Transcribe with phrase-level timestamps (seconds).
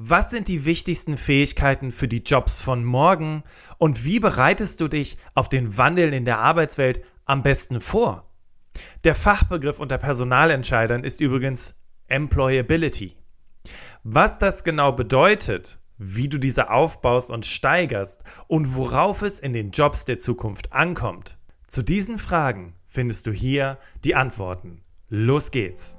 [0.00, 3.42] Was sind die wichtigsten Fähigkeiten für die Jobs von morgen
[3.78, 8.30] und wie bereitest du dich auf den Wandel in der Arbeitswelt am besten vor?
[9.02, 11.74] Der Fachbegriff unter Personalentscheidern ist übrigens
[12.06, 13.16] Employability.
[14.04, 19.72] Was das genau bedeutet, wie du diese aufbaust und steigerst und worauf es in den
[19.72, 24.80] Jobs der Zukunft ankommt, zu diesen Fragen findest du hier die Antworten.
[25.08, 25.98] Los geht's!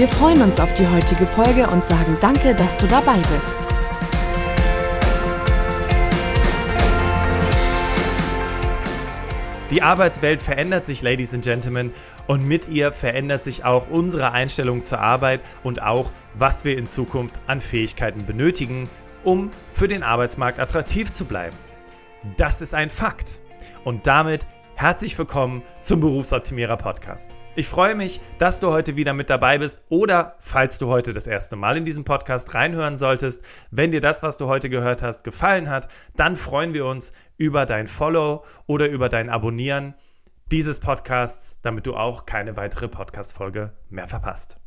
[0.00, 3.58] Wir freuen uns auf die heutige Folge und sagen danke, dass du dabei bist.
[9.70, 11.92] Die Arbeitswelt verändert sich, Ladies and Gentlemen,
[12.26, 16.86] und mit ihr verändert sich auch unsere Einstellung zur Arbeit und auch, was wir in
[16.86, 18.88] Zukunft an Fähigkeiten benötigen,
[19.22, 21.58] um für den Arbeitsmarkt attraktiv zu bleiben.
[22.38, 23.42] Das ist ein Fakt.
[23.84, 27.36] Und damit herzlich willkommen zum Berufsoptimierer Podcast.
[27.56, 31.26] Ich freue mich, dass du heute wieder mit dabei bist oder falls du heute das
[31.26, 35.24] erste Mal in diesen Podcast reinhören solltest, wenn dir das, was du heute gehört hast,
[35.24, 39.94] gefallen hat, dann freuen wir uns über dein Follow oder über dein Abonnieren
[40.52, 44.60] dieses Podcasts, damit du auch keine weitere Podcast-Folge mehr verpasst.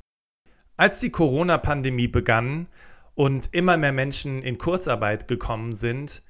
[0.76, 2.68] Als die Corona-Pandemie begann
[3.16, 6.22] und immer mehr Menschen in Kurzarbeit gekommen sind,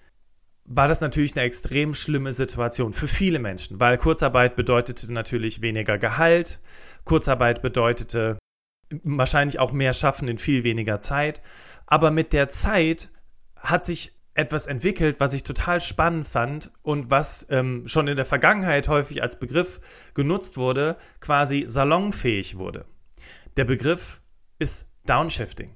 [0.66, 5.98] war das natürlich eine extrem schlimme Situation für viele Menschen, weil Kurzarbeit bedeutete natürlich weniger
[5.98, 6.60] Gehalt,
[7.04, 8.38] Kurzarbeit bedeutete
[9.04, 11.42] wahrscheinlich auch mehr Schaffen in viel weniger Zeit,
[11.86, 13.10] aber mit der Zeit
[13.58, 18.26] hat sich etwas entwickelt, was ich total spannend fand und was ähm, schon in der
[18.26, 19.80] Vergangenheit häufig als Begriff
[20.16, 22.86] genutzt wurde, quasi salonfähig wurde.
[23.58, 24.22] Der Begriff
[24.58, 25.76] ist Downshifting.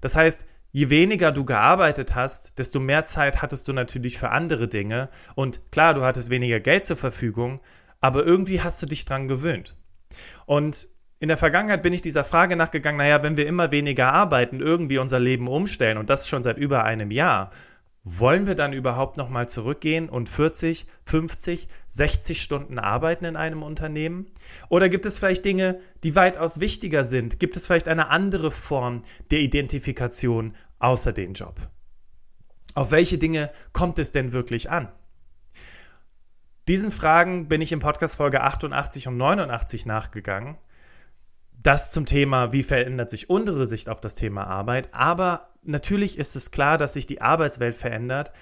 [0.00, 0.44] Das heißt,
[0.76, 5.08] je weniger du gearbeitet hast, desto mehr Zeit hattest du natürlich für andere Dinge.
[5.34, 7.60] Und klar, du hattest weniger Geld zur Verfügung,
[8.02, 9.74] aber irgendwie hast du dich dran gewöhnt.
[10.44, 10.88] Und
[11.18, 14.98] in der Vergangenheit bin ich dieser Frage nachgegangen, naja, wenn wir immer weniger arbeiten, irgendwie
[14.98, 17.52] unser Leben umstellen und das schon seit über einem Jahr,
[18.08, 24.26] wollen wir dann überhaupt nochmal zurückgehen und 40, 50, 60 Stunden arbeiten in einem Unternehmen?
[24.68, 27.40] Oder gibt es vielleicht Dinge, die weitaus wichtiger sind?
[27.40, 29.02] Gibt es vielleicht eine andere Form
[29.32, 31.56] der Identifikation außer den Job?
[32.74, 34.88] Auf welche Dinge kommt es denn wirklich an?
[36.68, 40.58] Diesen Fragen bin ich in Podcast Folge 88 und 89 nachgegangen
[41.66, 44.88] das zum Thema, wie verändert sich unsere Sicht auf das Thema Arbeit.
[44.92, 48.32] Aber natürlich ist es klar, dass sich die Arbeitswelt verändert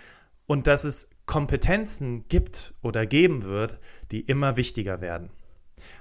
[0.46, 3.78] und dass es Kompetenzen gibt oder geben wird,
[4.10, 5.30] die immer wichtiger werden.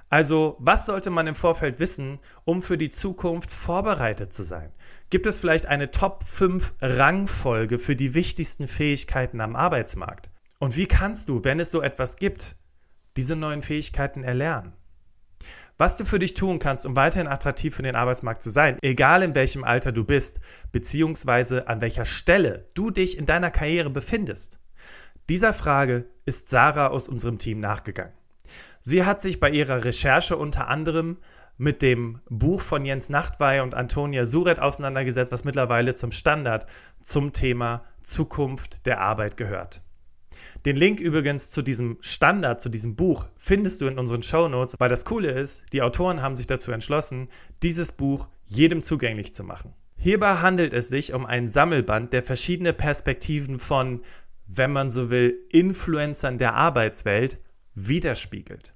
[0.09, 4.71] Also, was sollte man im Vorfeld wissen, um für die Zukunft vorbereitet zu sein?
[5.09, 10.29] Gibt es vielleicht eine Top 5 Rangfolge für die wichtigsten Fähigkeiten am Arbeitsmarkt?
[10.59, 12.55] Und wie kannst du, wenn es so etwas gibt,
[13.17, 14.73] diese neuen Fähigkeiten erlernen?
[15.77, 19.23] Was du für dich tun kannst, um weiterhin attraktiv für den Arbeitsmarkt zu sein, egal
[19.23, 20.39] in welchem Alter du bist,
[20.71, 24.59] beziehungsweise an welcher Stelle du dich in deiner Karriere befindest.
[25.29, 28.13] Dieser Frage ist Sarah aus unserem Team nachgegangen.
[28.81, 31.17] Sie hat sich bei ihrer Recherche unter anderem
[31.57, 36.67] mit dem Buch von Jens Nachtwey und Antonia Suret auseinandergesetzt, was mittlerweile zum Standard
[37.01, 39.81] zum Thema Zukunft der Arbeit gehört.
[40.65, 44.75] Den Link übrigens zu diesem Standard, zu diesem Buch, findest du in unseren Show Notes,
[44.79, 47.29] weil das Coole ist, die Autoren haben sich dazu entschlossen,
[47.61, 49.73] dieses Buch jedem zugänglich zu machen.
[49.97, 54.01] Hierbei handelt es sich um einen Sammelband, der verschiedene Perspektiven von,
[54.47, 57.37] wenn man so will, Influencern der Arbeitswelt
[57.73, 58.73] widerspiegelt.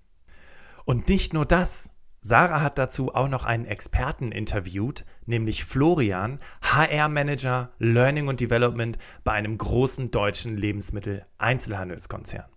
[0.85, 1.91] Und nicht nur das.
[2.27, 9.31] Sarah hat dazu auch noch einen Experten interviewt, nämlich Florian, HR-Manager Learning und Development bei
[9.31, 12.47] einem großen deutschen Lebensmittel-Einzelhandelskonzern.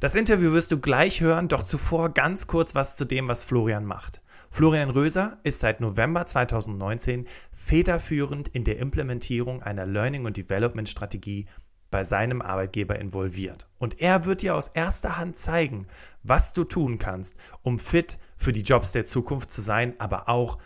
[0.00, 3.84] Das Interview wirst du gleich hören, doch zuvor ganz kurz was zu dem, was Florian
[3.84, 4.22] macht.
[4.50, 11.48] Florian Röser ist seit November 2019 federführend in der Implementierung einer Learning- und Development-Strategie
[11.90, 13.68] bei seinem Arbeitgeber involviert.
[13.78, 15.86] Und er wird dir aus erster Hand zeigen,
[16.22, 20.58] was du tun kannst, um fit für die Jobs der Zukunft zu sein, aber auch,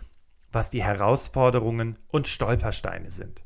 [0.53, 3.44] was die Herausforderungen und Stolpersteine sind.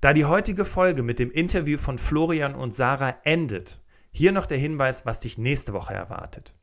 [0.00, 3.82] Da die heutige Folge mit dem Interview von Florian und Sarah endet,
[4.12, 6.54] hier noch der Hinweis, was dich nächste Woche erwartet.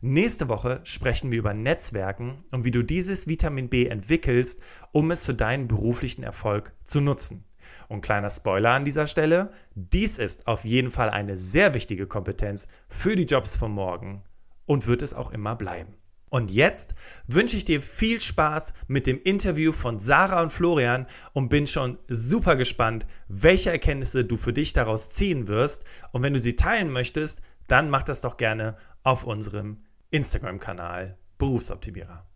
[0.00, 4.62] Nächste Woche sprechen wir über Netzwerken und wie du dieses Vitamin B entwickelst,
[4.92, 7.44] um es für deinen beruflichen Erfolg zu nutzen.
[7.88, 12.68] Und kleiner Spoiler an dieser Stelle, dies ist auf jeden Fall eine sehr wichtige Kompetenz
[12.88, 14.22] für die Jobs von morgen
[14.66, 15.94] und wird es auch immer bleiben.
[16.32, 16.94] Und jetzt
[17.26, 21.98] wünsche ich dir viel Spaß mit dem Interview von Sarah und Florian und bin schon
[22.08, 25.84] super gespannt, welche Erkenntnisse du für dich daraus ziehen wirst.
[26.10, 32.26] Und wenn du sie teilen möchtest, dann mach das doch gerne auf unserem Instagram-Kanal Berufsoptimierer.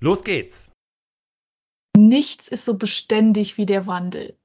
[0.00, 0.72] Los geht's!
[1.96, 4.36] Nichts ist so beständig wie der Wandel.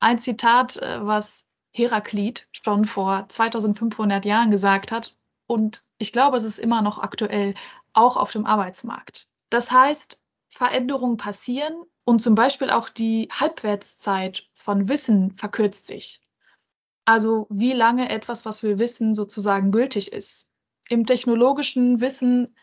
[0.00, 5.16] Ein Zitat, äh, was Heraklit schon vor 2500 Jahren gesagt hat.
[5.46, 7.54] Und ich glaube, es ist immer noch aktuell,
[7.92, 9.28] auch auf dem Arbeitsmarkt.
[9.50, 11.74] Das heißt, Veränderungen passieren
[12.04, 16.20] und zum Beispiel auch die Halbwertszeit von Wissen verkürzt sich.
[17.04, 20.48] Also wie lange etwas, was wir wissen, sozusagen gültig ist.
[20.88, 22.54] Im technologischen Wissen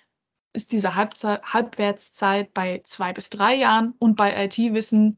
[0.53, 5.17] ist diese Halbwertszeit bei zwei bis drei Jahren und bei IT-Wissen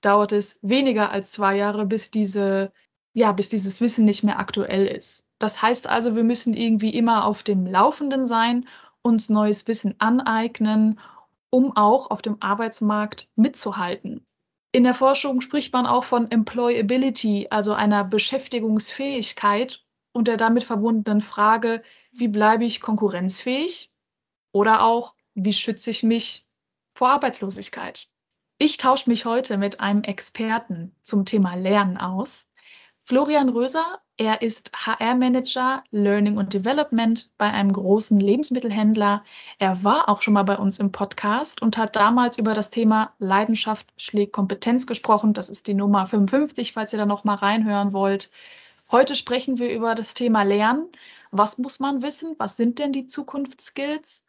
[0.00, 2.72] dauert es weniger als zwei Jahre, bis diese,
[3.12, 5.28] ja, bis dieses Wissen nicht mehr aktuell ist.
[5.38, 8.68] Das heißt also, wir müssen irgendwie immer auf dem Laufenden sein,
[9.02, 11.00] uns neues Wissen aneignen,
[11.50, 14.26] um auch auf dem Arbeitsmarkt mitzuhalten.
[14.70, 21.20] In der Forschung spricht man auch von Employability, also einer Beschäftigungsfähigkeit und der damit verbundenen
[21.20, 23.92] Frage, wie bleibe ich konkurrenzfähig
[24.52, 26.46] oder auch, wie schütze ich mich
[26.92, 28.08] vor Arbeitslosigkeit?
[28.58, 32.50] Ich tausche mich heute mit einem Experten zum Thema Lernen aus.
[33.04, 39.24] Florian Röser, er ist HR-Manager Learning und Development bei einem großen Lebensmittelhändler.
[39.60, 43.14] Er war auch schon mal bei uns im Podcast und hat damals über das Thema
[43.20, 45.34] Leidenschaft schlägt Kompetenz gesprochen.
[45.34, 48.32] Das ist die Nummer 55, falls ihr da noch mal reinhören wollt.
[48.90, 50.88] Heute sprechen wir über das Thema Lernen.
[51.30, 52.34] Was muss man wissen?
[52.38, 54.24] Was sind denn die Zukunftsskills?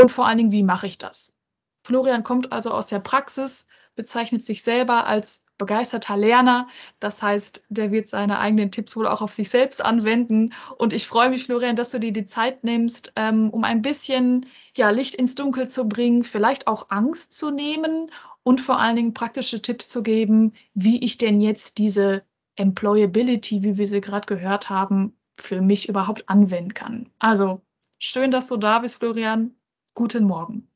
[0.00, 1.36] Und vor allen Dingen, wie mache ich das?
[1.84, 6.68] Florian kommt also aus der Praxis, bezeichnet sich selber als begeisterter Lerner.
[7.00, 10.52] Das heißt, der wird seine eigenen Tipps wohl auch auf sich selbst anwenden.
[10.78, 14.46] Und ich freue mich, Florian, dass du dir die Zeit nimmst, ähm, um ein bisschen
[14.76, 18.10] ja, Licht ins Dunkel zu bringen, vielleicht auch Angst zu nehmen
[18.42, 22.24] und vor allen Dingen praktische Tipps zu geben, wie ich denn jetzt diese
[22.56, 27.10] Employability, wie wir sie gerade gehört haben, für mich überhaupt anwenden kann.
[27.18, 27.60] Also
[27.98, 29.54] schön, dass du da bist, Florian.
[29.94, 30.68] Guten Morgen.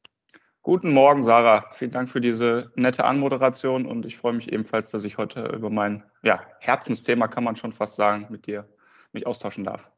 [0.63, 1.67] Guten Morgen, Sarah.
[1.73, 5.71] Vielen Dank für diese nette Anmoderation und ich freue mich ebenfalls, dass ich heute über
[5.71, 8.69] mein ja, Herzensthema, kann man schon fast sagen, mit dir
[9.13, 9.91] mich austauschen darf.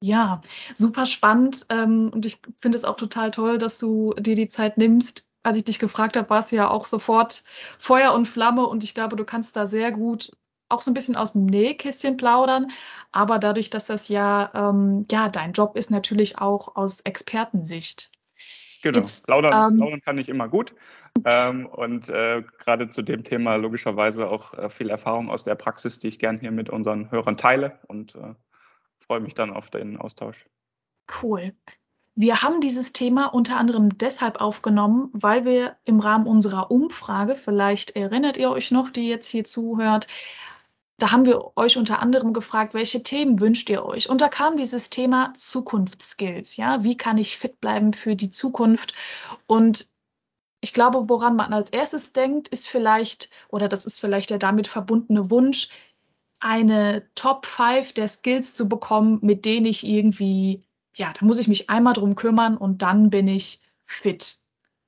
[0.00, 0.40] Ja,
[0.74, 4.78] super spannend ähm, und ich finde es auch total toll, dass du dir die Zeit
[4.78, 5.28] nimmst.
[5.42, 7.44] Als ich dich gefragt habe, warst du ja auch sofort
[7.78, 10.30] Feuer und Flamme und ich glaube, du kannst da sehr gut
[10.68, 12.70] auch so ein bisschen aus dem Nähkästchen plaudern,
[13.10, 18.10] aber dadurch, dass das ja, ähm, ja dein Job ist, natürlich auch aus Expertensicht.
[18.82, 20.74] Genau, Jetzt, plaudern, ähm, plaudern kann ich immer gut.
[21.24, 25.98] Ähm, und äh, gerade zu dem Thema logischerweise auch äh, viel Erfahrung aus der Praxis,
[25.98, 28.34] die ich gern hier mit unseren Hörern teile und äh,
[29.00, 30.46] freue mich dann auf den Austausch.
[31.22, 31.52] Cool.
[32.14, 37.94] Wir haben dieses Thema unter anderem deshalb aufgenommen, weil wir im Rahmen unserer Umfrage, vielleicht
[37.94, 40.08] erinnert ihr euch noch, die jetzt hier zuhört,
[40.98, 44.10] da haben wir euch unter anderem gefragt, welche Themen wünscht ihr euch?
[44.10, 46.56] Und da kam dieses Thema Zukunftsskills.
[46.56, 48.94] Ja, wie kann ich fit bleiben für die Zukunft?
[49.46, 49.86] Und
[50.60, 54.66] ich glaube, woran man als erstes denkt, ist vielleicht, oder das ist vielleicht der damit
[54.66, 55.68] verbundene Wunsch,
[56.40, 60.64] eine Top 5 der Skills zu bekommen, mit denen ich irgendwie,
[60.96, 64.38] ja, da muss ich mich einmal drum kümmern und dann bin ich fit.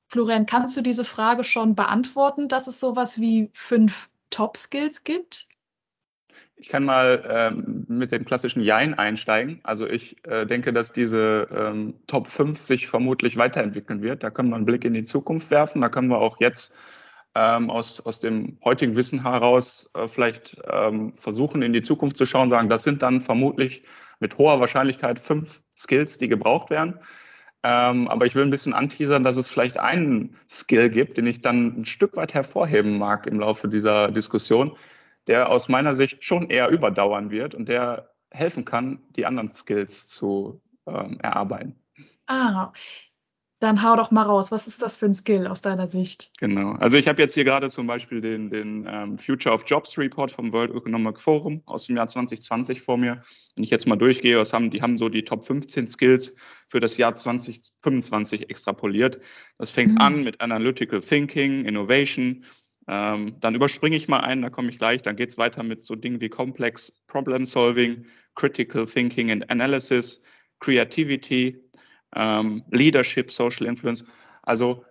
[0.07, 5.47] Florian, kannst du diese Frage schon beantworten, dass es sowas wie fünf Top Skills gibt?
[6.61, 9.61] Ich kann mal ähm, mit dem klassischen Jein einsteigen.
[9.63, 14.21] Also ich äh, denke, dass diese ähm, Top 5 sich vermutlich weiterentwickeln wird.
[14.21, 15.81] Da können wir einen Blick in die Zukunft werfen.
[15.81, 16.75] Da können wir auch jetzt
[17.33, 22.27] ähm, aus, aus dem heutigen Wissen heraus äh, vielleicht ähm, versuchen, in die Zukunft zu
[22.27, 23.83] schauen, sagen, das sind dann vermutlich
[24.19, 26.99] mit hoher Wahrscheinlichkeit fünf Skills, die gebraucht werden.
[27.63, 31.41] Ähm, aber ich will ein bisschen anteasern, dass es vielleicht einen Skill gibt, den ich
[31.41, 34.77] dann ein Stück weit hervorheben mag im Laufe dieser Diskussion,
[35.27, 40.07] der aus meiner Sicht schon eher überdauern wird und der helfen kann, die anderen Skills
[40.07, 41.75] zu ähm, erarbeiten.
[42.27, 42.71] Ah,
[43.61, 44.51] dann hau doch mal raus.
[44.51, 46.31] Was ist das für ein Skill aus deiner Sicht?
[46.39, 46.71] Genau.
[46.73, 50.31] Also ich habe jetzt hier gerade zum Beispiel den, den ähm, Future of Jobs Report
[50.31, 53.21] vom World Economic Forum aus dem Jahr 2020 vor mir.
[53.55, 56.33] Wenn ich jetzt mal durchgehe, was haben, die haben so die Top 15 Skills
[56.67, 59.19] für das Jahr 2025 extrapoliert.
[59.59, 59.99] Das fängt mhm.
[59.99, 62.45] an mit Analytical Thinking, Innovation,
[62.87, 65.01] ähm, dann überspringe ich mal einen, da komme ich gleich.
[65.01, 70.21] Dann geht es weiter mit so Dingen wie Complex Problem Solving, Critical Thinking and Analysis,
[70.59, 71.61] Creativity,
[72.15, 74.03] ähm, Leadership, Social Influence.
[74.41, 74.85] Also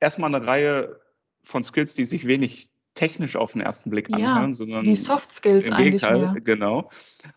[0.00, 1.00] erstmal eine Reihe
[1.42, 5.32] von Skills, die sich wenig technisch auf den ersten Blick Ja, anhören, sondern Die Soft
[5.32, 6.40] Skills im eigentlich Gegenteil, mehr.
[6.42, 6.90] genau.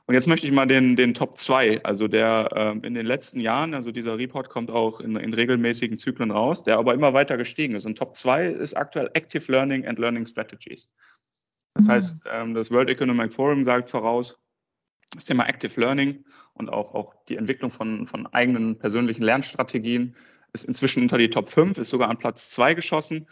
[0.08, 3.40] Und jetzt möchte ich mal den, den Top 2, also der ähm, in den letzten
[3.40, 7.38] Jahren, also dieser Report kommt auch in, in regelmäßigen Zyklen raus, der aber immer weiter
[7.38, 7.86] gestiegen ist.
[7.86, 10.90] Und Top 2 ist aktuell Active Learning and Learning Strategies.
[11.76, 11.92] Das Mhm.
[11.92, 14.40] heißt, ähm, das World Economic Forum sagt voraus,
[15.14, 16.24] das Thema Active Learning
[16.54, 20.16] und auch, auch die Entwicklung von, von eigenen persönlichen Lernstrategien
[20.54, 23.28] ist inzwischen unter die Top 5, ist sogar an Platz 2 geschossen.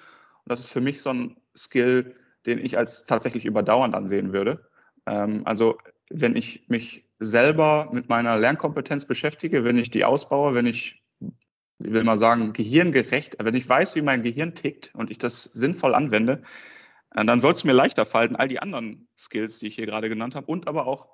[0.47, 4.65] Und das ist für mich so ein Skill, den ich als tatsächlich überdauernd ansehen würde.
[5.05, 5.77] Ähm, also
[6.09, 11.91] wenn ich mich selber mit meiner Lernkompetenz beschäftige, wenn ich die ausbaue, wenn ich, ich
[11.91, 15.93] will mal sagen, gehirngerecht, wenn ich weiß, wie mein Gehirn tickt und ich das sinnvoll
[15.93, 16.43] anwende,
[17.13, 20.07] äh, dann soll es mir leichter fallen, all die anderen Skills, die ich hier gerade
[20.07, 21.09] genannt habe, und aber auch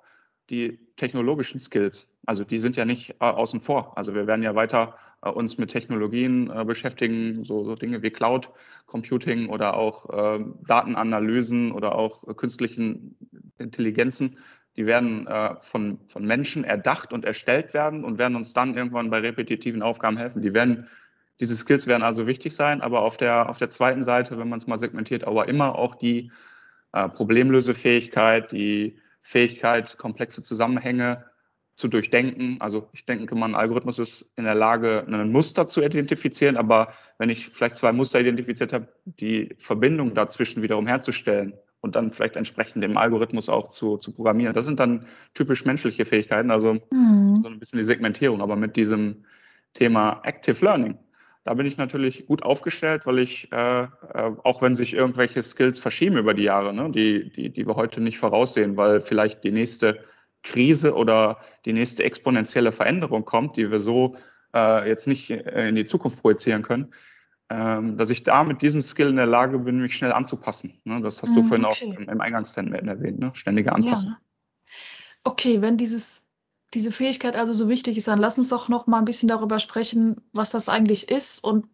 [0.48, 2.16] die technologischen Skills.
[2.24, 3.98] Also die sind ja nicht äh, außen vor.
[3.98, 4.96] Also wir werden ja weiter
[5.28, 8.50] uns mit Technologien äh, beschäftigen, so, so Dinge wie Cloud
[8.86, 13.16] Computing oder auch äh, Datenanalysen oder auch äh, künstlichen
[13.58, 14.38] Intelligenzen.
[14.76, 19.10] Die werden äh, von, von Menschen erdacht und erstellt werden und werden uns dann irgendwann
[19.10, 20.42] bei repetitiven Aufgaben helfen.
[20.42, 20.88] Die werden,
[21.40, 24.58] diese Skills werden also wichtig sein, aber auf der, auf der zweiten Seite, wenn man
[24.58, 26.30] es mal segmentiert, aber immer auch die
[26.92, 31.24] äh, Problemlösefähigkeit, die Fähigkeit, komplexe Zusammenhänge
[31.84, 32.56] zu durchdenken.
[32.60, 36.94] Also ich denke mal, ein Algorithmus ist in der Lage, ein Muster zu identifizieren, aber
[37.18, 42.36] wenn ich vielleicht zwei Muster identifiziert habe, die Verbindung dazwischen wiederum herzustellen und dann vielleicht
[42.36, 47.42] entsprechend dem Algorithmus auch zu, zu programmieren, das sind dann typisch menschliche Fähigkeiten, also Mhm.
[47.42, 49.26] so ein bisschen die Segmentierung, aber mit diesem
[49.74, 50.96] Thema Active Learning.
[51.44, 53.88] Da bin ich natürlich gut aufgestellt, weil ich, äh, äh,
[54.42, 58.00] auch wenn sich irgendwelche Skills verschieben über die Jahre, ne, die, die, die wir heute
[58.00, 59.98] nicht voraussehen, weil vielleicht die nächste
[60.44, 64.16] Krise oder die nächste exponentielle Veränderung kommt, die wir so
[64.54, 66.94] äh, jetzt nicht äh, in die Zukunft projizieren können,
[67.50, 70.80] ähm, dass ich da mit diesem Skill in der Lage bin, mich schnell anzupassen.
[70.84, 71.00] Ne?
[71.02, 71.92] Das hast du Mm, vorhin okay.
[71.92, 73.32] auch im, im Eingangsstatement erwähnt, ne?
[73.34, 74.10] ständige Anpassung.
[74.10, 74.18] Ja.
[75.24, 76.28] Okay, wenn dieses,
[76.74, 79.58] diese Fähigkeit also so wichtig ist, dann lass uns doch noch mal ein bisschen darüber
[79.58, 81.66] sprechen, was das eigentlich ist und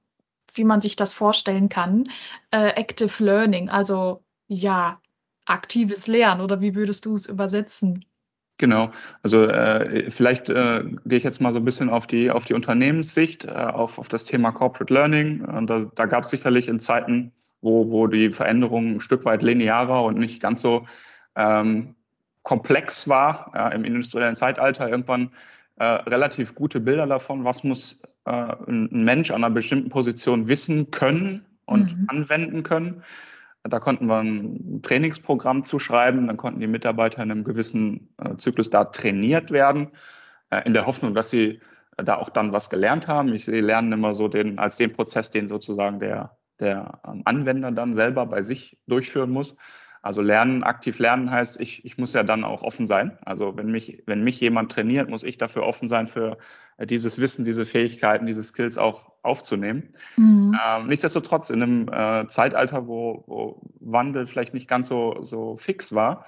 [0.55, 2.05] wie man sich das vorstellen kann.
[2.51, 5.01] Äh, Active Learning, also ja,
[5.45, 8.05] aktives Lernen oder wie würdest du es übersetzen?
[8.61, 8.91] Genau,
[9.23, 12.53] also äh, vielleicht äh, gehe ich jetzt mal so ein bisschen auf die, auf die
[12.53, 15.41] Unternehmenssicht, äh, auf, auf das Thema Corporate Learning.
[15.47, 19.43] Und da da gab es sicherlich in Zeiten, wo, wo die Veränderung ein Stück weit
[19.43, 20.87] linearer und nicht ganz so
[21.37, 21.95] ähm,
[22.43, 25.31] komplex war, ja, im industriellen Zeitalter irgendwann
[25.77, 28.31] äh, relativ gute Bilder davon, was muss äh,
[28.67, 32.05] ein ein Mensch an einer bestimmten Position wissen können und Mhm.
[32.09, 33.03] anwenden können.
[33.63, 38.71] Da konnten wir ein Trainingsprogramm zuschreiben, dann konnten die Mitarbeiter in einem gewissen äh, Zyklus
[38.71, 39.91] da trainiert werden,
[40.51, 41.61] äh, in der Hoffnung, dass sie
[41.99, 43.35] äh, da auch dann was gelernt haben.
[43.35, 47.71] Ich sehe Lernen immer so den, als den Prozess, den sozusagen der, der ähm, Anwender
[47.73, 49.57] dann selber bei sich durchführen muss.
[50.03, 53.19] Also lernen, aktiv lernen heißt, ich, ich muss ja dann auch offen sein.
[53.25, 56.39] Also wenn mich, wenn mich jemand trainiert, muss ich dafür offen sein, für
[56.79, 59.95] äh, dieses Wissen, diese Fähigkeiten, diese Skills auch aufzunehmen.
[60.17, 60.57] Mhm.
[60.67, 65.95] Ähm, nichtsdestotrotz in einem äh, Zeitalter, wo, wo Wandel vielleicht nicht ganz so, so fix
[65.95, 66.25] war,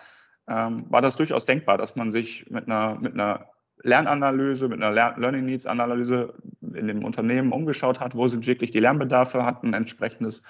[0.48, 3.46] ähm, war das durchaus denkbar, dass man sich mit einer, mit einer
[3.82, 8.70] Lernanalyse, mit einer Lear Learning Needs Analyse in dem Unternehmen umgeschaut hat, wo sind wirklich
[8.70, 10.42] die Lernbedarfe, hat ein entsprechendes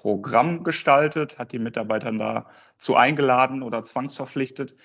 [0.00, 4.76] Programm gestaltet, hat die Mitarbeiter dazu eingeladen oder zwangsverpflichtet.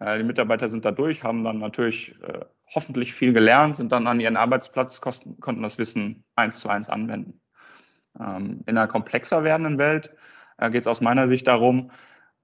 [0.00, 2.40] Äh, die Mitarbeiter sind da durch, haben dann natürlich äh,
[2.74, 6.88] hoffentlich viel gelernt, sind dann an ihren Arbeitsplatz, kosten, konnten das Wissen eins zu eins
[6.88, 7.38] anwenden.
[8.18, 10.14] Ähm, in einer komplexer werdenden Welt
[10.56, 11.90] äh, geht es aus meiner Sicht darum,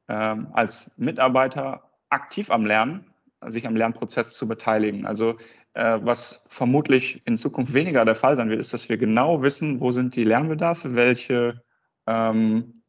[0.08, 3.06] ähm, als Mitarbeiter aktiv am Lernen,
[3.47, 5.06] sich am Lernprozess zu beteiligen.
[5.06, 5.38] Also
[5.73, 9.80] äh, was vermutlich in Zukunft weniger der Fall sein wird, ist, dass wir genau wissen,
[9.80, 11.62] wo sind die Lernbedarfe, welche,
[12.08, 12.82] ähm,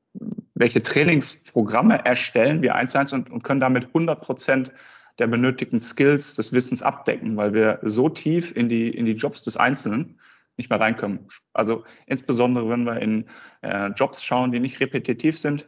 [0.55, 4.71] welche Trainingsprogramme erstellen wir eins zu eins und, und können damit 100 Prozent
[5.19, 9.43] der benötigten Skills des Wissens abdecken, weil wir so tief in die, in die Jobs
[9.43, 10.19] des Einzelnen
[10.57, 11.27] nicht mehr reinkommen.
[11.53, 13.25] Also insbesondere, wenn wir in
[13.61, 15.67] äh, Jobs schauen, die nicht repetitiv sind,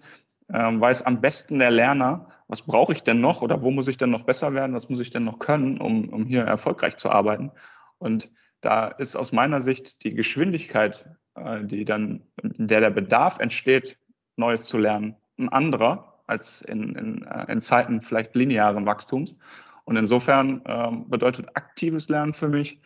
[0.53, 3.97] ähm, weiß am besten der Lerner, was brauche ich denn noch oder wo muss ich
[3.97, 7.09] denn noch besser werden, was muss ich denn noch können, um, um hier erfolgreich zu
[7.09, 7.51] arbeiten.
[7.97, 8.29] Und
[8.59, 11.20] da ist aus meiner Sicht die Geschwindigkeit, äh,
[11.63, 13.97] die dann, in der der Bedarf entsteht,
[14.35, 19.37] Neues zu lernen, ein anderer als in, in, äh, in Zeiten vielleicht linearen Wachstums.
[19.83, 22.81] Und insofern ähm, bedeutet aktives Lernen für mich,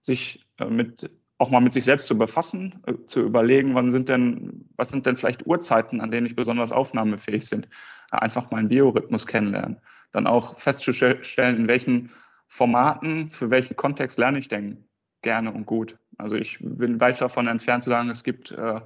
[0.00, 4.08] sich äh, mit auch mal mit sich selbst zu befassen, äh, zu überlegen, wann sind
[4.10, 7.66] denn, was sind denn vielleicht Uhrzeiten, an denen ich besonders aufnahmefähig bin.
[8.10, 9.78] Einfach meinen Biorhythmus kennenlernen.
[10.12, 12.10] Dann auch festzustellen, in welchen
[12.46, 14.84] Formaten, für welchen Kontext lerne ich denn
[15.22, 15.98] gerne und gut.
[16.18, 18.80] Also ich bin weit davon entfernt zu sagen, es gibt äh,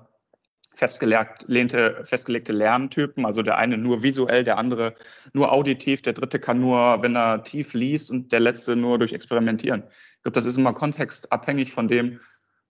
[0.75, 3.25] festgelegte, festgelegte Lerntypen.
[3.25, 4.95] Also der eine nur visuell, der andere
[5.33, 9.13] nur auditiv, der dritte kann nur, wenn er tief liest und der letzte nur durch
[9.13, 9.85] Experimentieren.
[10.17, 12.21] Ich glaube, das ist immer kontextabhängig von dem,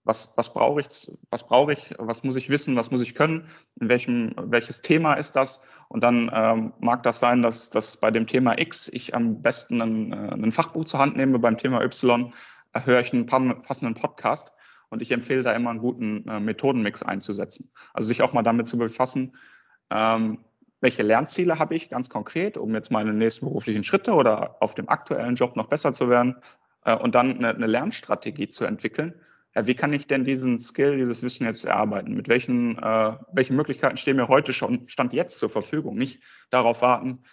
[0.03, 3.49] was, was brauche ich, was brauche ich, was muss ich wissen, was muss ich können,
[3.79, 5.61] in welchem, welches Thema ist das?
[5.87, 9.81] Und dann ähm, mag das sein, dass, dass bei dem Thema X ich am besten
[9.81, 12.33] ein, äh, ein Fachbuch zur Hand nehme, beim Thema Y
[12.83, 14.51] höre ich einen passenden Podcast
[14.89, 17.71] und ich empfehle da immer einen guten äh, Methodenmix einzusetzen.
[17.93, 19.35] Also sich auch mal damit zu befassen,
[19.89, 20.39] ähm,
[20.81, 24.89] welche Lernziele habe ich ganz konkret, um jetzt meine nächsten beruflichen Schritte oder auf dem
[24.89, 26.35] aktuellen Job noch besser zu werden
[26.83, 29.15] äh, und dann eine, eine Lernstrategie zu entwickeln.
[29.55, 32.13] Ja, wie kann ich denn diesen Skill, dieses Wissen jetzt erarbeiten?
[32.13, 35.95] Mit welchen, äh, welchen Möglichkeiten stehen mir heute schon, Stand jetzt zur Verfügung?
[35.95, 37.23] Nicht darauf warten,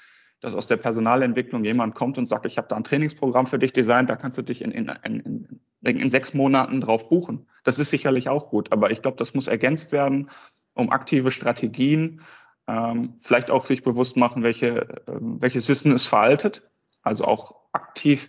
[0.42, 3.72] dass aus der Personalentwicklung jemand kommt und sagt, ich habe da ein Trainingsprogramm für dich
[3.72, 7.46] designt, da kannst du dich in, in, in, in sechs Monaten drauf buchen.
[7.64, 10.30] Das ist sicherlich auch gut, aber ich glaube, das muss ergänzt werden,
[10.74, 12.20] um aktive Strategien,
[12.66, 16.62] ähm, vielleicht auch sich bewusst machen, welche, äh, welches Wissen ist veraltet,
[17.02, 18.28] also auch aktiv,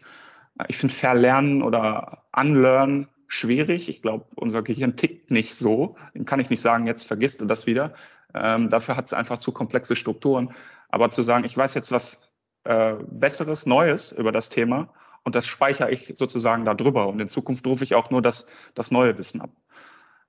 [0.68, 3.90] ich finde Verlernen oder Unlearn schwierig.
[3.90, 5.96] Ich glaube, unser Gehirn tickt nicht so.
[6.14, 7.94] Dem kann ich nicht sagen, jetzt vergisst du das wieder.
[8.36, 10.54] Ähm, dafür hat es einfach zu komplexe Strukturen.
[10.94, 12.22] Aber zu sagen, ich weiß jetzt was
[12.66, 17.08] äh, Besseres, Neues über das Thema und das speichere ich sozusagen da drüber.
[17.08, 19.50] Und in Zukunft rufe ich auch nur das, das neue Wissen ab.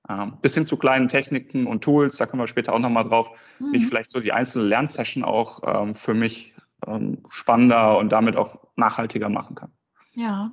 [0.09, 3.29] Ähm, bis hin zu kleinen Techniken und Tools, da kommen wir später auch nochmal drauf,
[3.59, 3.73] mhm.
[3.73, 6.55] wie ich vielleicht so die einzelne Lernsession auch ähm, für mich
[6.87, 9.71] ähm, spannender und damit auch nachhaltiger machen kann.
[10.13, 10.49] Ja,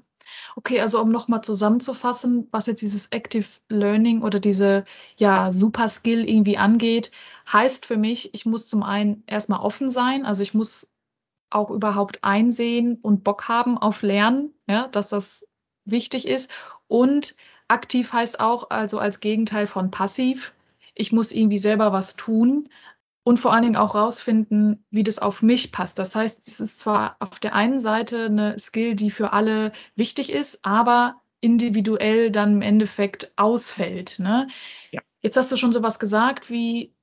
[0.56, 4.84] Okay, also um nochmal zusammenzufassen, was jetzt dieses Active Learning oder diese
[5.16, 7.10] ja, Super Skill irgendwie angeht,
[7.50, 10.92] heißt für mich, ich muss zum einen erstmal offen sein, also ich muss
[11.50, 15.46] auch überhaupt einsehen und Bock haben auf Lernen, ja, dass das
[15.84, 16.50] wichtig ist.
[16.88, 17.36] Und
[17.68, 20.54] aktiv heißt auch, also als Gegenteil von passiv,
[20.94, 22.68] ich muss irgendwie selber was tun
[23.24, 25.98] und vor allen Dingen auch rausfinden, wie das auf mich passt.
[25.98, 30.32] Das heißt, es ist zwar auf der einen Seite eine Skill, die für alle wichtig
[30.32, 34.18] ist, aber individuell dann im Endeffekt ausfällt.
[34.18, 34.48] Ne?
[34.90, 35.00] Ja.
[35.20, 36.94] Jetzt hast du schon sowas gesagt wie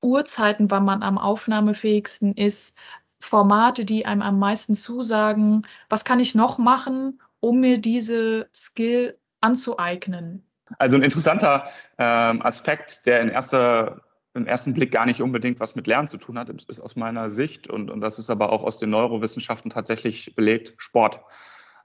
[0.00, 2.76] Uhrzeiten, wann man am aufnahmefähigsten ist,
[3.18, 5.62] Formate, die einem am meisten zusagen.
[5.88, 10.46] Was kann ich noch machen, um mir diese Skill anzueignen?
[10.78, 14.02] Also ein interessanter ähm, Aspekt, der in erster
[14.36, 17.30] im ersten Blick gar nicht unbedingt was mit Lernen zu tun hat, ist aus meiner
[17.30, 21.20] Sicht, und, und das ist aber auch aus den Neurowissenschaften tatsächlich belegt, Sport.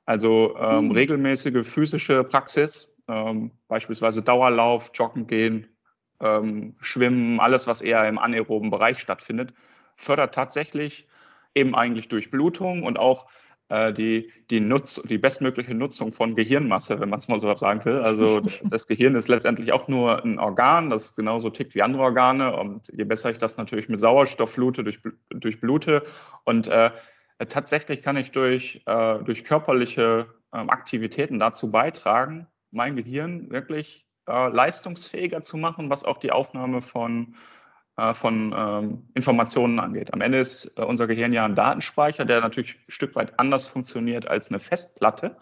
[0.05, 0.91] Also ähm, mhm.
[0.91, 5.67] regelmäßige physische Praxis, ähm, beispielsweise Dauerlauf, Joggen gehen,
[6.19, 9.53] ähm, Schwimmen, alles, was eher im anaeroben Bereich stattfindet,
[9.95, 11.07] fördert tatsächlich
[11.55, 13.27] eben eigentlich durch Blutung und auch
[13.93, 17.99] die, die, Nutz, die bestmögliche Nutzung von Gehirnmasse, wenn man es mal so sagen will.
[17.99, 22.55] Also das Gehirn ist letztendlich auch nur ein Organ, das genauso tickt wie andere Organe.
[22.57, 26.03] Und je besser ich das natürlich mit Sauerstoff flute, durch, durch Blute.
[26.43, 26.91] Und äh,
[27.47, 34.49] tatsächlich kann ich durch, äh, durch körperliche äh, Aktivitäten dazu beitragen, mein Gehirn wirklich äh,
[34.49, 37.37] leistungsfähiger zu machen, was auch die Aufnahme von äh,
[38.13, 40.13] von ähm, Informationen angeht.
[40.13, 43.67] Am Ende ist äh, unser Gehirn ja ein Datenspeicher, der natürlich ein Stück weit anders
[43.67, 45.37] funktioniert als eine Festplatte,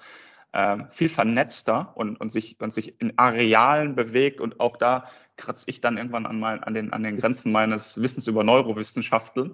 [0.51, 4.41] äh, viel vernetzter und, und, sich, und sich in Arealen bewegt.
[4.41, 5.05] Und auch da
[5.37, 9.53] kratze ich dann irgendwann an, mein, an, den, an den Grenzen meines Wissens über Neurowissenschaften.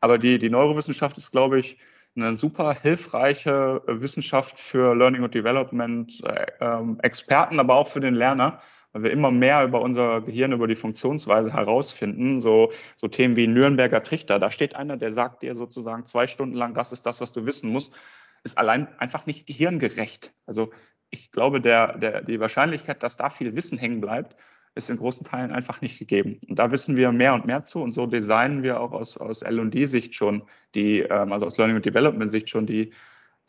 [0.00, 1.78] Aber die, die Neurowissenschaft ist, glaube ich,
[2.16, 8.14] eine super hilfreiche Wissenschaft für Learning und Development äh, ähm, Experten, aber auch für den
[8.14, 8.60] Lerner,
[8.92, 12.40] weil wir immer mehr über unser Gehirn, über die Funktionsweise herausfinden.
[12.40, 14.38] So, so Themen wie Nürnberger Trichter.
[14.38, 17.46] Da steht einer, der sagt dir sozusagen zwei Stunden lang, das ist das, was du
[17.46, 17.94] wissen musst,
[18.42, 20.32] ist allein einfach nicht gehirngerecht.
[20.46, 20.70] Also
[21.10, 24.36] ich glaube, der, der, die Wahrscheinlichkeit, dass da viel Wissen hängen bleibt,
[24.74, 26.40] ist in großen Teilen einfach nicht gegeben.
[26.48, 29.42] Und da wissen wir mehr und mehr zu und so designen wir auch aus, aus
[29.42, 30.42] L&D-Sicht schon
[30.74, 32.92] die, ähm, also aus Learning and Development-Sicht schon die,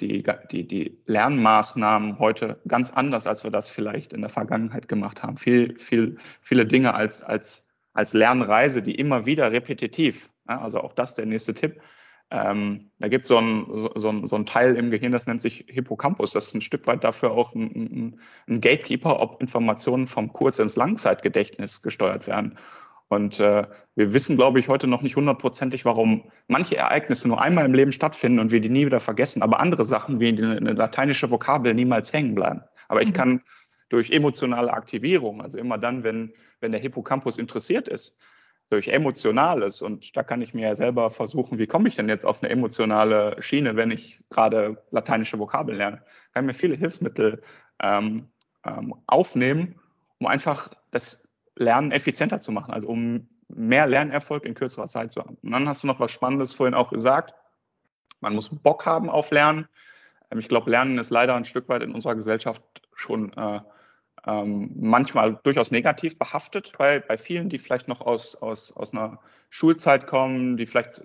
[0.01, 5.23] die, die, die Lernmaßnahmen heute ganz anders, als wir das vielleicht in der Vergangenheit gemacht
[5.23, 5.37] haben.
[5.37, 11.15] Viel, viel, viele Dinge als, als, als Lernreise, die immer wieder repetitiv, also auch das
[11.15, 11.81] der nächste Tipp.
[12.33, 15.65] Ähm, da gibt so es so, so, so ein Teil im Gehirn, das nennt sich
[15.67, 16.31] Hippocampus.
[16.31, 20.59] Das ist ein Stück weit dafür auch ein, ein, ein Gatekeeper, ob Informationen vom Kurz-
[20.59, 22.57] ins Langzeitgedächtnis gesteuert werden.
[23.11, 27.65] Und äh, wir wissen, glaube ich, heute noch nicht hundertprozentig, warum manche Ereignisse nur einmal
[27.65, 31.29] im Leben stattfinden und wir die nie wieder vergessen, aber andere Sachen wie eine, lateinische
[31.29, 32.61] Vokabel niemals hängen bleiben.
[32.87, 33.13] Aber ich mhm.
[33.13, 33.41] kann
[33.89, 38.15] durch emotionale Aktivierung, also immer dann, wenn, wenn der Hippocampus interessiert ist,
[38.69, 42.25] durch Emotionales, und da kann ich mir ja selber versuchen, wie komme ich denn jetzt
[42.25, 45.97] auf eine emotionale Schiene, wenn ich gerade lateinische Vokabeln lerne,
[46.33, 47.41] kann ich mir viele Hilfsmittel
[47.83, 48.29] ähm,
[48.65, 49.81] ähm, aufnehmen,
[50.17, 55.21] um einfach das Lernen effizienter zu machen, also um mehr Lernerfolg in kürzerer Zeit zu
[55.21, 55.37] haben.
[55.41, 57.33] Und dann hast du noch was Spannendes vorhin auch gesagt.
[58.21, 59.67] Man muss Bock haben auf Lernen.
[60.29, 63.59] Ähm, ich glaube, Lernen ist leider ein Stück weit in unserer Gesellschaft schon äh,
[64.25, 69.19] ähm, manchmal durchaus negativ behaftet bei, bei vielen, die vielleicht noch aus, aus, aus einer
[69.49, 71.01] Schulzeit kommen, die vielleicht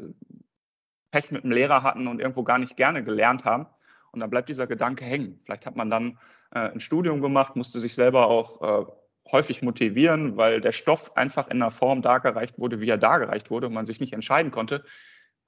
[1.11, 3.67] Pech mit einem Lehrer hatten und irgendwo gar nicht gerne gelernt haben.
[4.13, 5.41] Und dann bleibt dieser Gedanke hängen.
[5.45, 6.19] Vielleicht hat man dann
[6.53, 8.87] äh, ein Studium gemacht, musste sich selber auch äh,
[9.33, 13.67] häufig motivieren, weil der Stoff einfach in einer Form dargereicht wurde, wie er dargereicht wurde
[13.67, 14.85] und man sich nicht entscheiden konnte.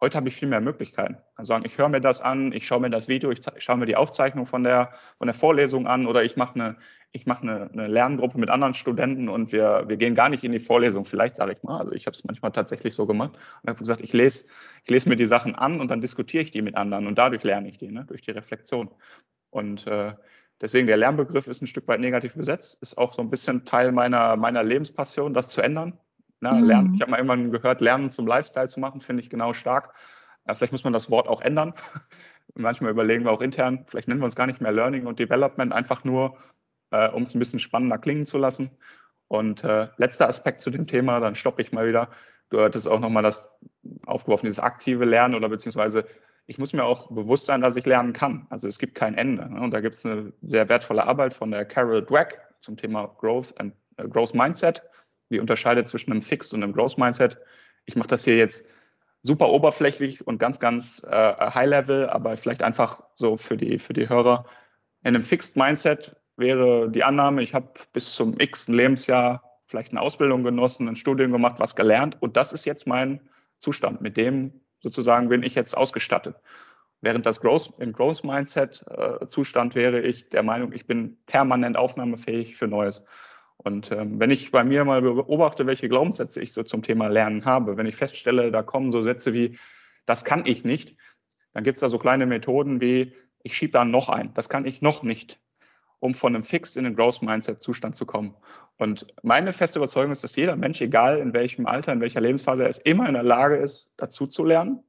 [0.00, 1.16] Heute habe ich viel mehr Möglichkeiten.
[1.34, 3.86] Also sagen, ich höre mir das an, ich schaue mir das Video, ich schaue mir
[3.86, 6.76] die Aufzeichnung von der, von der Vorlesung an oder ich mache eine,
[7.10, 10.52] ich mache eine, eine Lerngruppe mit anderen Studenten und wir, wir gehen gar nicht in
[10.52, 11.80] die Vorlesung, vielleicht sage ich mal.
[11.80, 14.46] Also ich habe es manchmal tatsächlich so gemacht und habe gesagt, ich lese,
[14.84, 17.42] ich lese mir die Sachen an und dann diskutiere ich die mit anderen und dadurch
[17.42, 18.90] lerne ich die, ne, durch die Reflexion.
[19.50, 20.12] Und äh,
[20.60, 23.92] deswegen der Lernbegriff ist ein Stück weit negativ besetzt, ist auch so ein bisschen Teil
[23.92, 25.98] meiner, meiner Lebenspassion, das zu ändern.
[26.40, 26.64] Ne, mhm.
[26.64, 26.94] lernen.
[26.94, 29.94] Ich habe mal irgendwann gehört, Lernen zum Lifestyle zu machen, finde ich genau stark.
[30.44, 31.74] Äh, vielleicht muss man das Wort auch ändern.
[32.54, 35.72] Manchmal überlegen wir auch intern, vielleicht nennen wir uns gar nicht mehr Learning und Development,
[35.72, 36.36] einfach nur,
[36.90, 38.70] äh, um es ein bisschen spannender klingen zu lassen.
[39.26, 42.08] Und äh, letzter Aspekt zu dem Thema, dann stoppe ich mal wieder.
[42.50, 43.52] Du hattest auch nochmal das
[44.06, 46.06] aufgeworfen, dieses aktive Lernen oder beziehungsweise
[46.48, 48.46] ich muss mir auch bewusst sein, dass ich lernen kann.
[48.50, 49.48] Also es gibt kein Ende.
[49.48, 49.61] Ne?
[49.61, 53.54] Und da gibt es eine sehr wertvolle Arbeit von der Carol Dweck zum Thema Growth
[53.61, 54.82] and äh, Growth Mindset
[55.30, 57.38] die unterscheidet zwischen einem Fixed und einem Growth Mindset.
[57.84, 58.66] Ich mache das hier jetzt
[59.22, 63.92] super oberflächlich und ganz, ganz äh, high level, aber vielleicht einfach so für die, für
[63.92, 64.46] die Hörer.
[65.02, 70.00] In einem Fixed Mindset wäre die Annahme, ich habe bis zum x Lebensjahr vielleicht eine
[70.00, 73.20] Ausbildung genossen, ein Studium gemacht, was gelernt und das ist jetzt mein
[73.58, 74.00] Zustand.
[74.00, 76.36] Mit dem sozusagen bin ich jetzt ausgestattet.
[77.00, 81.76] Während das Growth, im Growth Mindset äh, Zustand wäre ich der Meinung, ich bin permanent
[81.76, 83.04] aufnahmefähig für Neues.
[83.56, 87.44] Und ähm, wenn ich bei mir mal beobachte, welche Glaubenssätze ich so zum Thema Lernen
[87.44, 89.58] habe, wenn ich feststelle, da kommen so Sätze wie,
[90.06, 90.96] das kann ich nicht,
[91.52, 94.64] dann gibt es da so kleine Methoden wie, ich schiebe da noch ein, das kann
[94.64, 95.40] ich noch nicht,
[96.00, 98.34] um von einem Fixed in den Growth Mindset Zustand zu kommen.
[98.76, 102.62] Und meine feste Überzeugung ist, dass jeder Mensch, egal in welchem Alter, in welcher Lebensphase
[102.62, 104.84] er ist, immer in der Lage ist, dazu zu lernen.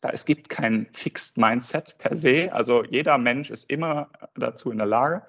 [0.00, 2.52] Da es gibt kein Fixed Mindset per se.
[2.52, 5.22] Also jeder Mensch ist immer dazu in der Lage.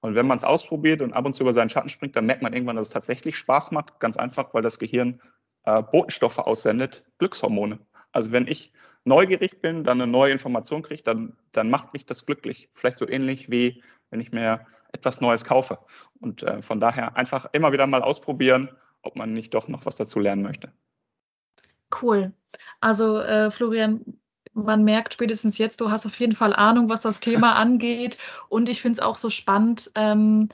[0.00, 2.42] Und wenn man es ausprobiert und ab und zu über seinen Schatten springt, dann merkt
[2.42, 4.00] man irgendwann, dass es tatsächlich Spaß macht.
[4.00, 5.20] Ganz einfach, weil das Gehirn
[5.64, 7.78] äh, Botenstoffe aussendet, Glückshormone.
[8.12, 8.72] Also wenn ich
[9.04, 12.70] neugierig bin, dann eine neue Information kriege, dann, dann macht mich das glücklich.
[12.74, 15.78] Vielleicht so ähnlich wie wenn ich mir etwas Neues kaufe.
[16.20, 18.70] Und äh, von daher einfach immer wieder mal ausprobieren,
[19.02, 20.72] ob man nicht doch noch was dazu lernen möchte.
[22.02, 22.32] Cool.
[22.80, 24.04] Also äh, Florian,
[24.52, 28.18] man merkt spätestens jetzt, du hast auf jeden Fall Ahnung, was das Thema angeht.
[28.48, 30.48] Und ich finde es auch so spannend, ähm,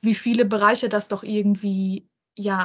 [0.00, 2.64] wie viele Bereiche das doch irgendwie ja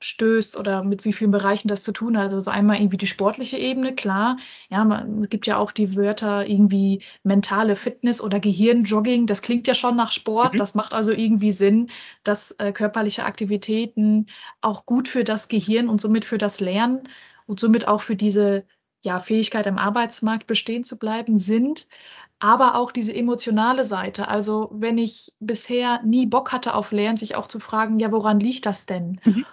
[0.00, 2.24] anstößt oder mit wie vielen Bereichen das zu tun hat.
[2.24, 4.38] Also so einmal irgendwie die sportliche Ebene, klar.
[4.68, 9.26] Ja, man gibt ja auch die Wörter irgendwie mentale Fitness oder Gehirnjogging.
[9.26, 10.54] Das klingt ja schon nach Sport.
[10.54, 10.58] Mhm.
[10.58, 11.90] Das macht also irgendwie Sinn,
[12.24, 14.26] dass äh, körperliche Aktivitäten
[14.60, 17.08] auch gut für das Gehirn und somit für das Lernen
[17.46, 18.64] und somit auch für diese
[19.04, 21.86] ja, Fähigkeit am Arbeitsmarkt bestehen zu bleiben sind,
[22.38, 24.26] aber auch diese emotionale Seite.
[24.26, 28.40] Also wenn ich bisher nie Bock hatte auf Lernen, sich auch zu fragen, ja, woran
[28.40, 29.20] liegt das denn?
[29.24, 29.46] Mhm.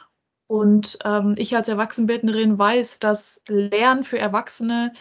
[0.48, 4.94] Und ähm, ich als Erwachsenenbildnerin weiß, dass Lernen für Erwachsene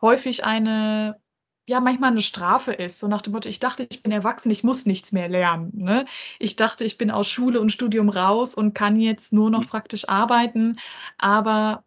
[0.00, 1.20] häufig eine,
[1.66, 2.98] ja, manchmal eine Strafe ist.
[2.98, 5.70] So nach dem Motto, ich dachte, ich bin erwachsen, ich muss nichts mehr lernen.
[5.74, 6.06] Ne?
[6.38, 9.68] Ich dachte, ich bin aus Schule und Studium raus und kann jetzt nur noch mhm.
[9.68, 10.78] praktisch arbeiten.
[11.18, 11.84] Aber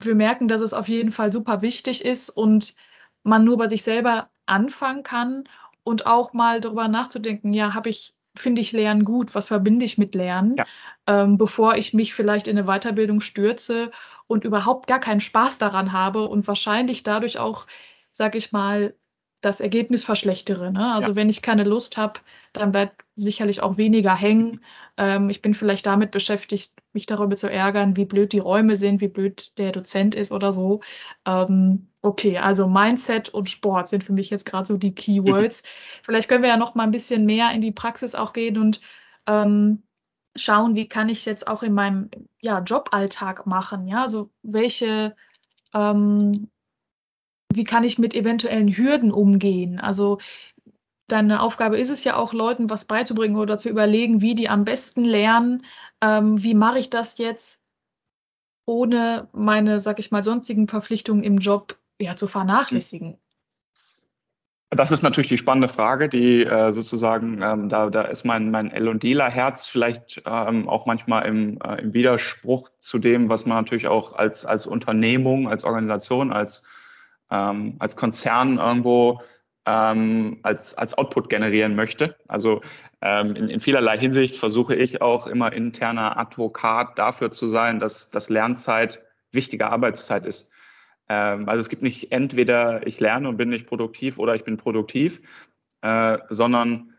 [0.00, 2.74] wir merken, dass es auf jeden Fall super wichtig ist und
[3.22, 5.44] man nur bei sich selber anfangen kann
[5.82, 9.98] und auch mal darüber nachzudenken, ja, habe ich, finde ich Lernen gut, was verbinde ich
[9.98, 10.66] mit Lernen, ja.
[11.06, 13.90] ähm, bevor ich mich vielleicht in eine Weiterbildung stürze
[14.26, 17.66] und überhaupt gar keinen Spaß daran habe und wahrscheinlich dadurch auch,
[18.12, 18.94] sag ich mal,
[19.40, 20.72] das Ergebnis verschlechtere.
[20.72, 20.92] Ne?
[20.92, 21.16] Also ja.
[21.16, 22.20] wenn ich keine Lust habe,
[22.52, 24.60] dann bleibt sicherlich auch weniger hängen.
[24.96, 29.00] Ähm, ich bin vielleicht damit beschäftigt, mich darüber zu ärgern, wie blöd die Räume sind,
[29.00, 30.80] wie blöd der Dozent ist oder so.
[31.26, 35.62] Ähm, okay, also Mindset und Sport sind für mich jetzt gerade so die Keywords.
[35.62, 35.66] Mhm.
[36.02, 38.80] Vielleicht können wir ja noch mal ein bisschen mehr in die Praxis auch gehen und
[39.26, 39.82] ähm,
[40.34, 43.86] schauen, wie kann ich jetzt auch in meinem ja, Joballtag machen.
[43.86, 45.16] Ja, also welche
[45.74, 46.48] ähm,
[47.56, 49.80] wie kann ich mit eventuellen Hürden umgehen?
[49.80, 50.18] Also
[51.08, 54.64] deine Aufgabe ist es ja auch, Leuten was beizubringen oder zu überlegen, wie die am
[54.64, 55.64] besten lernen.
[56.00, 57.62] Ähm, wie mache ich das jetzt,
[58.66, 63.18] ohne meine, sag ich mal, sonstigen Verpflichtungen im Job ja, zu vernachlässigen?
[64.70, 68.72] Das ist natürlich die spannende Frage, die äh, sozusagen, ähm, da, da ist mein, mein
[68.72, 74.14] L&Dler-Herz vielleicht ähm, auch manchmal im, äh, im Widerspruch zu dem, was man natürlich auch
[74.14, 76.64] als, als Unternehmung, als Organisation, als,
[77.30, 79.20] ähm, als Konzern irgendwo
[79.66, 82.16] ähm, als, als Output generieren möchte.
[82.28, 82.62] Also
[83.02, 88.10] ähm, in, in vielerlei Hinsicht versuche ich auch immer interner Advokat dafür zu sein, dass,
[88.10, 90.50] dass Lernzeit wichtige Arbeitszeit ist.
[91.08, 94.56] Ähm, also es gibt nicht entweder ich lerne und bin nicht produktiv oder ich bin
[94.56, 95.20] produktiv,
[95.82, 96.94] äh, sondern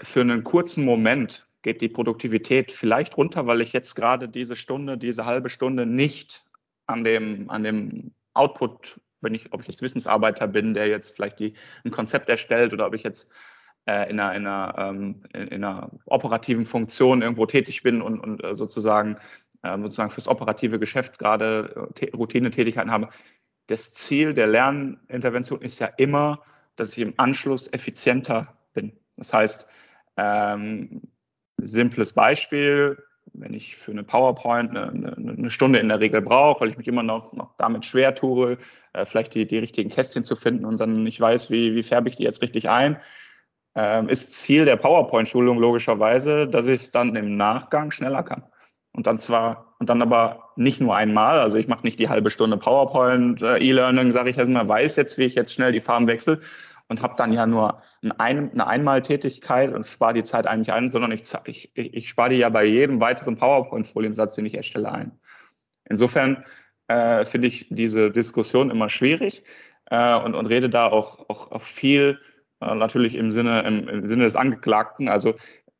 [0.00, 4.96] für einen kurzen Moment geht die Produktivität vielleicht runter, weil ich jetzt gerade diese Stunde,
[4.96, 6.44] diese halbe Stunde nicht
[6.86, 11.38] an dem, an dem Output wenn ich, ob ich jetzt Wissensarbeiter bin, der jetzt vielleicht
[11.38, 13.32] die, ein Konzept erstellt oder ob ich jetzt
[13.86, 18.20] äh, in, einer, in, einer, ähm, in, in, einer, operativen Funktion irgendwo tätig bin und,
[18.20, 19.16] und äh, sozusagen,
[19.62, 23.08] äh, sozusagen fürs operative Geschäft gerade äh, Routinetätigkeiten habe.
[23.68, 26.42] Das Ziel der Lernintervention ist ja immer,
[26.76, 28.92] dass ich im Anschluss effizienter bin.
[29.16, 29.66] Das heißt,
[30.16, 31.02] ähm,
[31.58, 33.02] simples Beispiel,
[33.38, 36.78] wenn ich für eine PowerPoint eine, eine, eine Stunde in der Regel brauche, weil ich
[36.78, 38.58] mich immer noch, noch damit schwer tue,
[38.92, 42.08] äh, vielleicht die, die richtigen Kästchen zu finden und dann nicht weiß, wie, wie färbe
[42.08, 42.98] ich die jetzt richtig ein,
[43.74, 48.44] ähm, ist Ziel der PowerPoint-Schulung logischerweise, dass ich es dann im Nachgang schneller kann.
[48.92, 52.30] Und dann zwar, und dann aber nicht nur einmal, also ich mache nicht die halbe
[52.30, 56.06] Stunde PowerPoint, äh, E-Learning, sage ich erstmal, weiß jetzt, wie ich jetzt schnell die Farben
[56.06, 56.40] wechsle,
[56.88, 57.82] und habe dann ja nur
[58.18, 62.36] ein, eine Einmaltätigkeit und spare die Zeit eigentlich ein, sondern ich, ich, ich spare die
[62.36, 65.12] ja bei jedem weiteren PowerPoint-Foliensatz, den ich erstelle, ein.
[65.88, 66.44] Insofern
[66.88, 69.44] äh, finde ich diese Diskussion immer schwierig
[69.90, 72.20] äh, und, und rede da auch, auch, auch viel
[72.60, 75.08] äh, natürlich im Sinne, im, im Sinne des Angeklagten.
[75.08, 75.34] Also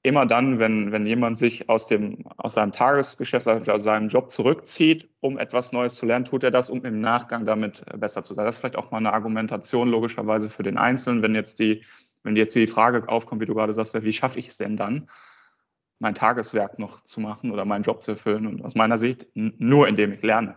[0.07, 4.31] immer dann, wenn, wenn jemand sich aus, dem, aus seinem Tagesgeschäft, also aus seinem Job
[4.31, 8.35] zurückzieht, um etwas Neues zu lernen, tut er das, um im Nachgang damit besser zu
[8.35, 8.47] sein.
[8.47, 11.83] Das ist vielleicht auch mal eine Argumentation logischerweise für den Einzelnen, wenn jetzt die,
[12.23, 15.09] wenn jetzt die Frage aufkommt, wie du gerade sagst, wie schaffe ich es denn dann,
[15.99, 18.47] mein Tageswerk noch zu machen oder meinen Job zu erfüllen?
[18.47, 20.55] Und aus meiner Sicht nur, indem ich lerne.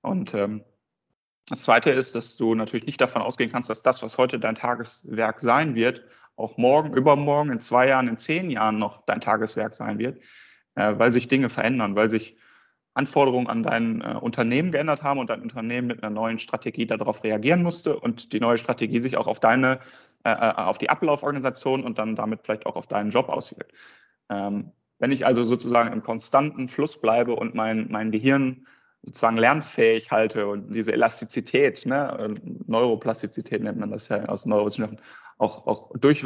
[0.00, 0.64] Und ähm,
[1.48, 4.54] das Zweite ist, dass du natürlich nicht davon ausgehen kannst, dass das, was heute dein
[4.54, 6.02] Tageswerk sein wird,
[6.36, 10.20] auch morgen, übermorgen, in zwei Jahren, in zehn Jahren noch dein Tageswerk sein wird,
[10.74, 12.36] äh, weil sich Dinge verändern, weil sich
[12.94, 17.24] Anforderungen an dein äh, Unternehmen geändert haben und dein Unternehmen mit einer neuen Strategie darauf
[17.24, 19.80] reagieren musste und die neue Strategie sich auch auf deine,
[20.24, 23.72] äh, äh auf die Ablauforganisation und dann damit vielleicht auch auf deinen Job auswirkt.
[24.30, 28.66] Ähm, wenn ich also sozusagen im konstanten Fluss bleibe und mein, mein Gehirn
[29.02, 32.34] sozusagen lernfähig halte und diese Elastizität, ne,
[32.66, 35.00] Neuroplastizität nennt man das ja aus Neurowissenschaften,
[35.38, 36.24] auch, auch durch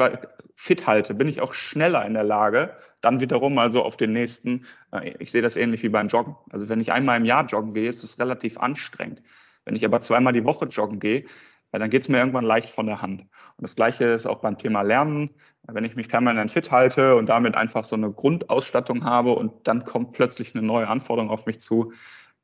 [0.56, 4.66] fit halte, bin ich auch schneller in der Lage, dann wiederum also auf den nächsten,
[4.92, 6.36] äh, ich sehe das ähnlich wie beim Joggen.
[6.50, 9.22] Also wenn ich einmal im Jahr joggen gehe, ist es relativ anstrengend.
[9.64, 11.24] Wenn ich aber zweimal die Woche joggen gehe,
[11.72, 13.20] dann geht es mir irgendwann leicht von der Hand.
[13.20, 15.30] Und das Gleiche ist auch beim Thema Lernen.
[15.62, 19.84] Wenn ich mich permanent fit halte und damit einfach so eine Grundausstattung habe und dann
[19.84, 21.92] kommt plötzlich eine neue Anforderung auf mich zu,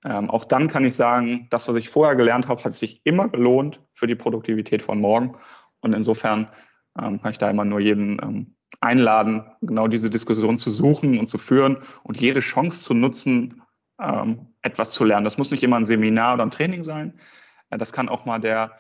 [0.05, 3.29] ähm, auch dann kann ich sagen, das, was ich vorher gelernt habe, hat sich immer
[3.29, 5.35] gelohnt für die Produktivität von morgen.
[5.87, 6.49] Und insofern
[7.01, 11.27] ähm, kann ich da immer nur jeden ähm, einladen, genau diese Diskussion zu suchen und
[11.27, 13.63] zu führen und jede Chance zu nutzen,
[14.01, 15.25] ähm, etwas zu lernen.
[15.25, 17.19] Das muss nicht immer ein Seminar oder ein Training sein.
[17.71, 18.73] Äh, das kann auch mal der,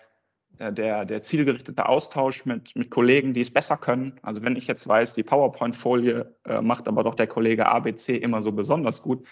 [0.58, 4.18] äh, der, der zielgerichtete Austausch mit, mit Kollegen, die es besser können.
[4.22, 8.42] Also wenn ich jetzt weiß, die PowerPoint-Folie äh, macht aber doch der Kollege ABC immer
[8.42, 9.26] so besonders gut,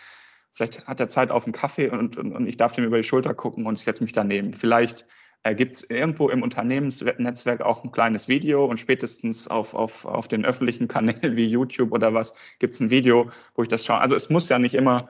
[0.53, 3.03] vielleicht hat er Zeit auf einen Kaffee und, und, und ich darf dem über die
[3.03, 4.53] Schulter gucken und ich setze mich daneben.
[4.53, 5.05] Vielleicht
[5.45, 10.27] äh, gibt es irgendwo im Unternehmensnetzwerk auch ein kleines Video und spätestens auf, auf, auf
[10.27, 14.01] den öffentlichen Kanälen wie YouTube oder was gibt es ein Video, wo ich das schaue.
[14.01, 15.09] Also es muss ja nicht immer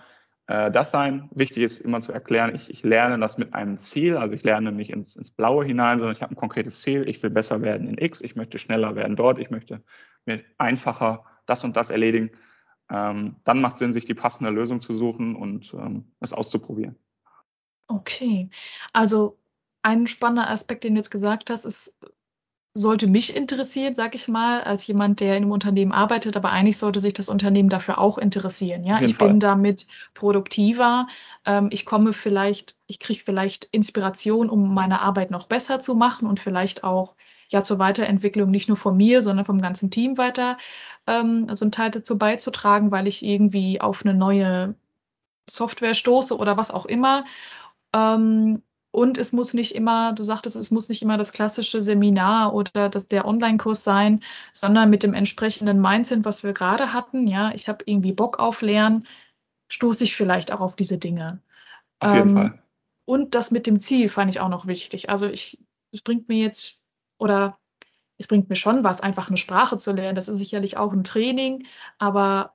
[0.48, 1.30] äh, das sein.
[1.32, 4.72] Wichtig ist immer zu erklären, ich, ich lerne das mit einem Ziel, also ich lerne
[4.72, 7.88] nicht ins, ins Blaue hinein, sondern ich habe ein konkretes Ziel, ich will besser werden
[7.88, 9.82] in X, ich möchte schneller werden dort, ich möchte
[10.26, 12.30] mir einfacher das und das erledigen.
[12.90, 16.96] Ähm, dann macht Sinn, sich die passende Lösung zu suchen und ähm, es auszuprobieren.
[17.86, 18.50] Okay,
[18.92, 19.38] also
[19.84, 21.96] ein spannender Aspekt, den du jetzt gesagt hast, ist,
[22.76, 26.76] sollte mich interessieren, sag ich mal, als jemand, der in einem Unternehmen arbeitet, aber eigentlich
[26.76, 28.82] sollte sich das Unternehmen dafür auch interessieren.
[28.82, 29.28] Ja, ich Fall.
[29.28, 31.06] bin damit produktiver.
[31.44, 36.26] Ähm, ich komme vielleicht, ich kriege vielleicht Inspiration, um meine Arbeit noch besser zu machen
[36.26, 37.14] und vielleicht auch
[37.48, 40.56] ja zur Weiterentwicklung nicht nur von mir, sondern vom ganzen Team weiter
[41.06, 44.74] ähm, also einen Teil dazu beizutragen, weil ich irgendwie auf eine neue
[45.48, 47.24] Software stoße oder was auch immer.
[47.94, 48.62] Ähm,
[48.94, 52.88] und es muss nicht immer, du sagtest, es muss nicht immer das klassische Seminar oder
[52.88, 57.26] das, der Online-Kurs sein, sondern mit dem entsprechenden Mindset, was wir gerade hatten.
[57.26, 59.08] Ja, ich habe irgendwie Bock auf Lernen,
[59.68, 61.42] stoße ich vielleicht auch auf diese Dinge.
[61.98, 62.62] Auf jeden ähm, Fall.
[63.04, 65.10] Und das mit dem Ziel fand ich auch noch wichtig.
[65.10, 65.58] Also ich,
[65.90, 66.78] es bringt mir jetzt,
[67.18, 67.58] oder
[68.16, 70.14] es bringt mir schon was, einfach eine Sprache zu lernen.
[70.14, 71.66] Das ist sicherlich auch ein Training,
[71.98, 72.54] aber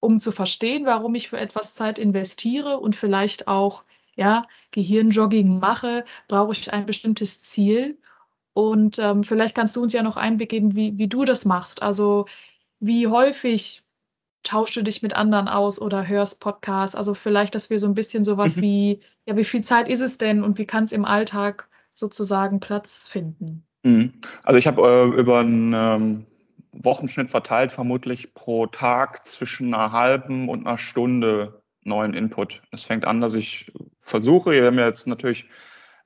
[0.00, 3.84] um zu verstehen, warum ich für etwas Zeit investiere und vielleicht auch
[4.16, 7.98] ja, Gehirnjogging mache, brauche ich ein bestimmtes Ziel.
[8.54, 11.82] Und ähm, vielleicht kannst du uns ja noch Einblick geben, wie, wie du das machst.
[11.82, 12.24] Also
[12.80, 13.82] wie häufig
[14.42, 16.96] tauschst du dich mit anderen aus oder hörst Podcasts?
[16.96, 18.62] Also vielleicht, dass wir so ein bisschen sowas mhm.
[18.62, 22.60] wie, ja, wie viel Zeit ist es denn und wie kann es im Alltag sozusagen
[22.60, 23.66] Platz finden?
[23.82, 24.14] Mhm.
[24.42, 26.26] Also ich habe äh, über einen ähm,
[26.72, 32.62] Wochenschnitt verteilt vermutlich pro Tag zwischen einer halben und einer Stunde neuen Input.
[32.72, 33.72] Es fängt an, dass ich
[34.06, 35.48] versuche, wir haben ja jetzt natürlich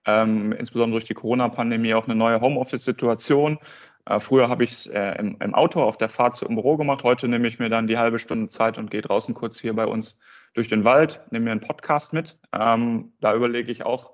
[0.06, 3.58] ähm, insbesondere durch die Corona-Pandemie auch eine neue Homeoffice-Situation.
[4.06, 7.04] Äh, früher habe ich es äh, im, im, Auto auf der Fahrt zum Büro gemacht.
[7.04, 9.86] Heute nehme ich mir dann die halbe Stunde Zeit und gehe draußen kurz hier bei
[9.86, 10.18] uns
[10.54, 12.38] durch den Wald, nehme mir einen Podcast mit.
[12.52, 14.12] Ähm, da überlege ich auch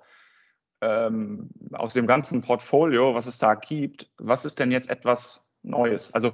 [0.80, 6.12] ähm, aus dem ganzen Portfolio, was es da gibt, was ist denn jetzt etwas Neues?
[6.12, 6.32] Also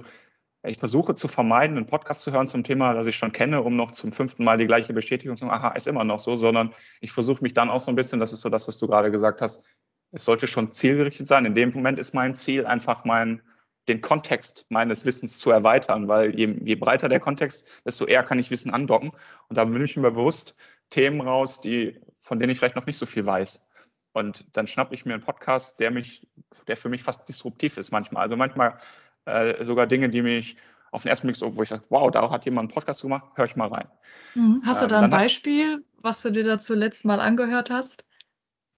[0.65, 3.75] ich versuche zu vermeiden, einen Podcast zu hören zum Thema, das ich schon kenne, um
[3.75, 6.73] noch zum fünften Mal die gleiche Bestätigung zu sagen, aha, ist immer noch so, sondern
[7.01, 9.11] ich versuche mich dann auch so ein bisschen, das ist so das, was du gerade
[9.11, 9.63] gesagt hast,
[10.11, 11.45] es sollte schon zielgerichtet sein.
[11.45, 13.41] In dem Moment ist mein Ziel einfach mein,
[13.89, 18.39] den Kontext meines Wissens zu erweitern, weil je, je breiter der Kontext, desto eher kann
[18.39, 19.11] ich Wissen andocken.
[19.49, 20.55] Und da bin ich mir bewusst
[20.89, 23.65] Themen raus, die, von denen ich vielleicht noch nicht so viel weiß.
[24.13, 26.27] Und dann schnappe ich mir einen Podcast, der mich,
[26.67, 28.23] der für mich fast disruptiv ist manchmal.
[28.23, 28.77] Also manchmal
[29.25, 30.57] äh, sogar Dinge, die mich
[30.91, 33.25] auf den ersten Blick so, wo ich sage, wow, da hat jemand einen Podcast gemacht,
[33.35, 33.87] höre ich mal rein.
[34.35, 34.61] Mhm.
[34.65, 38.05] Hast du ähm, da ein Beispiel, was du dir dazu letzten Mal angehört hast?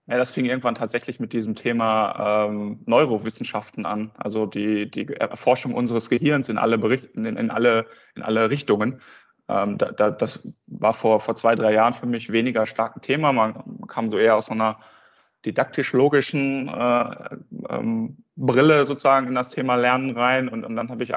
[0.07, 5.73] Ja, das fing irgendwann tatsächlich mit diesem Thema ähm, Neurowissenschaften an, also die, die Erforschung
[5.73, 9.01] unseres Gehirns in alle, Berichten, in, in alle, in alle Richtungen.
[9.47, 13.01] Ähm, da, da, das war vor, vor zwei, drei Jahren für mich weniger stark ein
[13.01, 13.33] Thema.
[13.33, 14.79] Man, man kam so eher aus so einer
[15.45, 17.37] didaktisch-logischen äh,
[17.69, 20.47] ähm, Brille sozusagen in das Thema Lernen rein.
[20.47, 21.13] Und, und dann habe ich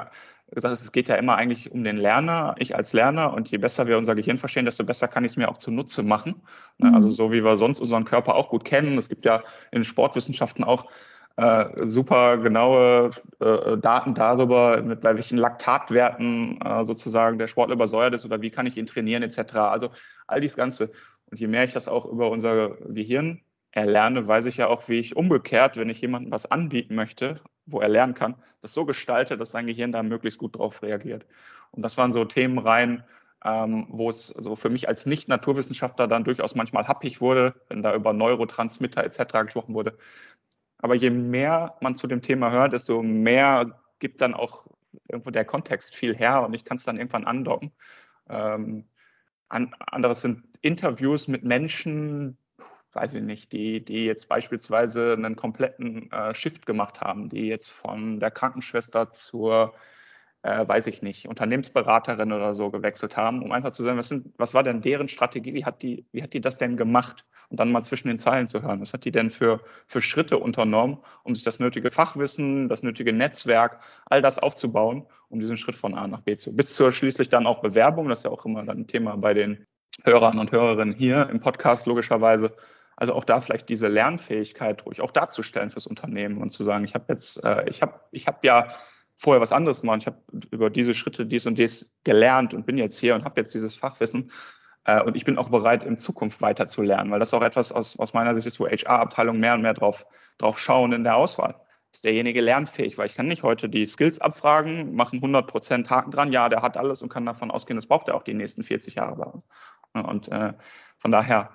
[0.51, 3.33] gesagt, es geht ja immer eigentlich um den Lerner, ich als Lerner.
[3.33, 6.03] Und je besser wir unser Gehirn verstehen, desto besser kann ich es mir auch zunutze
[6.03, 6.43] machen.
[6.79, 6.95] Ne, mhm.
[6.95, 8.99] Also so wie wir sonst unseren Körper auch gut kennen.
[8.99, 10.87] Es gibt ja in Sportwissenschaften auch
[11.37, 13.11] äh, super genaue
[13.41, 18.67] äh, Daten darüber, mit welchen Laktatwerten äh, sozusagen der Sportler übersäuert ist oder wie kann
[18.67, 19.55] ich ihn trainieren etc.
[19.55, 19.91] Also
[20.27, 20.91] all dies Ganze.
[21.31, 23.43] Und je mehr ich das auch über unser Gehirn
[23.79, 27.81] erlerne, weiß ich ja auch, wie ich umgekehrt, wenn ich jemandem was anbieten möchte, wo
[27.81, 31.27] er lernen kann, das so gestalte, dass sein Gehirn da möglichst gut drauf reagiert.
[31.71, 33.05] Und das waren so Themen rein,
[33.45, 37.95] ähm, wo es so für mich als Nicht-Naturwissenschaftler dann durchaus manchmal happig wurde, wenn da
[37.95, 39.45] über Neurotransmitter etc.
[39.45, 39.97] gesprochen wurde.
[40.79, 44.67] Aber je mehr man zu dem Thema hört, desto mehr gibt dann auch
[45.09, 47.73] irgendwo der Kontext viel her und ich kann es dann irgendwann andocken.
[48.29, 48.87] Ähm,
[49.49, 52.39] an, anderes sind Interviews mit Menschen,
[52.93, 57.69] weiß ich nicht, die, die jetzt beispielsweise einen kompletten äh, Shift gemacht haben, die jetzt
[57.69, 59.75] von der Krankenschwester zur,
[60.43, 64.35] äh, weiß ich nicht, Unternehmensberaterin oder so gewechselt haben, um einfach zu sagen, was, sind,
[64.39, 67.27] was war denn deren Strategie, wie hat, die, wie hat die das denn gemacht?
[67.51, 70.39] Und dann mal zwischen den Zeilen zu hören, was hat die denn für, für Schritte
[70.39, 75.75] unternommen, um sich das nötige Fachwissen, das nötige Netzwerk, all das aufzubauen, um diesen Schritt
[75.75, 78.45] von A nach B zu, bis zur schließlich dann auch Bewerbung, das ist ja auch
[78.45, 79.67] immer dann ein Thema bei den
[80.05, 82.55] Hörern und Hörerinnen hier im Podcast logischerweise,
[83.01, 86.95] also auch da vielleicht diese Lernfähigkeit ruhig auch darzustellen fürs Unternehmen und zu sagen, ich
[86.95, 88.71] habe jetzt, äh, ich habe, ich habe ja
[89.15, 90.19] vorher was anderes gemacht, ich habe
[90.51, 93.77] über diese Schritte dies und dies gelernt und bin jetzt hier und habe jetzt dieses
[93.77, 94.33] Fachwissen
[94.83, 97.71] äh, und ich bin auch bereit, in Zukunft weiter zu lernen, weil das auch etwas
[97.71, 100.05] aus, aus meiner Sicht ist, wo HR-Abteilungen mehr und mehr drauf,
[100.39, 101.55] drauf schauen in der Auswahl.
[101.93, 102.99] Ist derjenige lernfähig?
[102.99, 106.63] Weil ich kann nicht heute die Skills abfragen, machen 100 Prozent Haken dran, ja, der
[106.63, 109.25] hat alles und kann davon ausgehen, das braucht er auch die nächsten 40 Jahre bei
[109.25, 109.45] uns.
[109.93, 110.53] Und äh,
[110.99, 111.51] von daher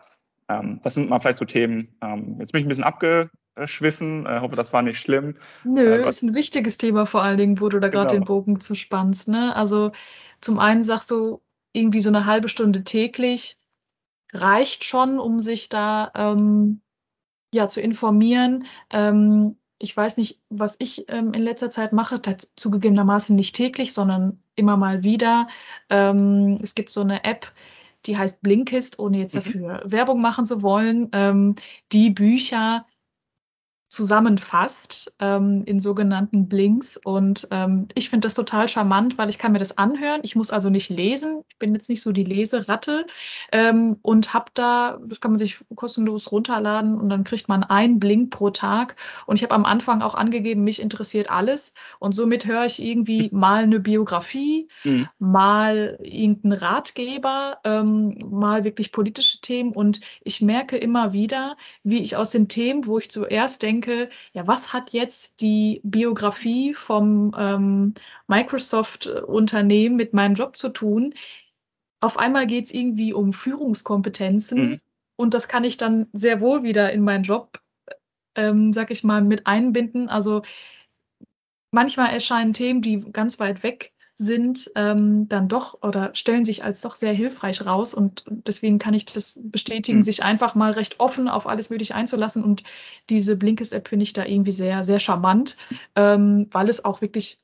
[0.50, 1.96] ähm, das sind mal vielleicht so Themen.
[2.02, 4.26] Ähm, jetzt bin ich ein bisschen abgeschwiffen.
[4.26, 5.36] Äh, hoffe, das war nicht schlimm.
[5.64, 8.22] Nö, äh, ist ein wichtiges Thema vor allen Dingen, wo du da gerade genau.
[8.22, 9.28] den Bogen zu spannst.
[9.28, 9.56] Ne?
[9.56, 9.92] Also
[10.42, 11.42] zum einen sagst du,
[11.74, 13.58] irgendwie so eine halbe Stunde täglich
[14.32, 16.82] reicht schon, um sich da ähm,
[17.54, 18.66] ja zu informieren.
[18.92, 22.22] Ähm, ich weiß nicht, was ich ähm, in letzter Zeit mache,
[22.56, 25.48] zugegebenermaßen nicht täglich, sondern immer mal wieder.
[25.90, 27.52] Ähm, es gibt so eine App,
[28.06, 29.40] die heißt Blinkist, ohne jetzt mhm.
[29.40, 31.56] dafür Werbung machen zu wollen, ähm,
[31.92, 32.86] die Bücher
[33.94, 36.98] zusammenfasst ähm, in sogenannten Blinks.
[36.98, 40.22] Und ähm, ich finde das total charmant, weil ich kann mir das anhören.
[40.24, 41.44] Ich muss also nicht lesen.
[41.48, 43.06] Ich bin jetzt nicht so die Leseratte
[43.52, 48.00] ähm, und habe da, das kann man sich kostenlos runterladen und dann kriegt man einen
[48.00, 48.96] Blink pro Tag.
[49.28, 51.76] Und ich habe am Anfang auch angegeben, mich interessiert alles.
[52.00, 55.08] Und somit höre ich irgendwie mal eine Biografie, mhm.
[55.20, 59.72] mal irgendeinen Ratgeber, ähm, mal wirklich politische Themen.
[59.72, 64.10] Und ich merke immer wieder, wie ich aus den Themen, wo ich zuerst denke, denke,
[64.34, 67.94] ja, was hat jetzt die Biografie vom ähm,
[68.28, 71.14] Microsoft-Unternehmen mit meinem Job zu tun?
[72.00, 74.80] Auf einmal geht es irgendwie um Führungskompetenzen mhm.
[75.16, 77.62] und das kann ich dann sehr wohl wieder in meinen Job,
[78.36, 80.10] ähm, sag ich mal, mit einbinden.
[80.10, 80.44] Also
[81.72, 86.82] manchmal erscheinen Themen, die ganz weit weg sind ähm, dann doch oder stellen sich als
[86.82, 90.04] doch sehr hilfreich raus und deswegen kann ich das bestätigen, mhm.
[90.04, 92.64] sich einfach mal recht offen auf alles Mögliche einzulassen und
[93.10, 95.58] diese Blinkist-App finde ich da irgendwie sehr, sehr charmant,
[95.96, 97.40] ähm, weil es auch wirklich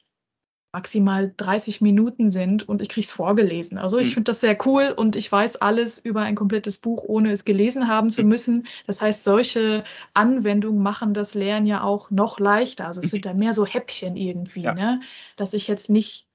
[0.72, 3.80] maximal 30 Minuten sind und ich kriege es vorgelesen.
[3.80, 4.14] Also ich mhm.
[4.14, 7.88] finde das sehr cool und ich weiß alles über ein komplettes Buch, ohne es gelesen
[7.88, 8.30] haben zu mhm.
[8.30, 8.68] müssen.
[8.86, 12.86] Das heißt, solche Anwendungen machen das Lernen ja auch noch leichter.
[12.86, 14.76] Also es sind dann mehr so Häppchen irgendwie, ja.
[14.76, 15.02] ne?
[15.38, 16.29] dass ich jetzt nicht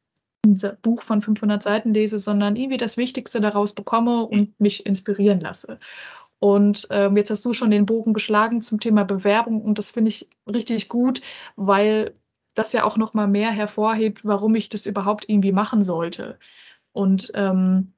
[0.45, 5.41] ein Buch von 500 Seiten lese, sondern irgendwie das Wichtigste daraus bekomme und mich inspirieren
[5.41, 5.79] lasse.
[6.39, 10.11] Und ähm, jetzt hast du schon den Bogen geschlagen zum Thema Bewerbung und das finde
[10.11, 11.23] ich richtig gut,
[11.57, 12.15] weil
[12.55, 16.39] das ja auch noch mal mehr hervorhebt, warum ich das überhaupt irgendwie machen sollte.
[16.93, 17.95] Und ähm,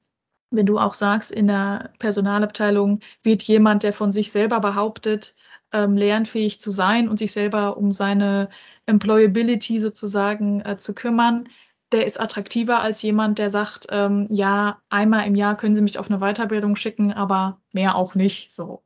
[0.51, 5.35] wenn du auch sagst, in der Personalabteilung wird jemand, der von sich selber behauptet,
[5.73, 8.49] ähm, lernfähig zu sein und sich selber um seine
[8.87, 11.49] Employability sozusagen äh, zu kümmern,
[11.93, 15.99] der ist attraktiver als jemand, der sagt, ähm, ja, einmal im Jahr können Sie mich
[15.99, 18.53] auf eine Weiterbildung schicken, aber mehr auch nicht.
[18.53, 18.83] So.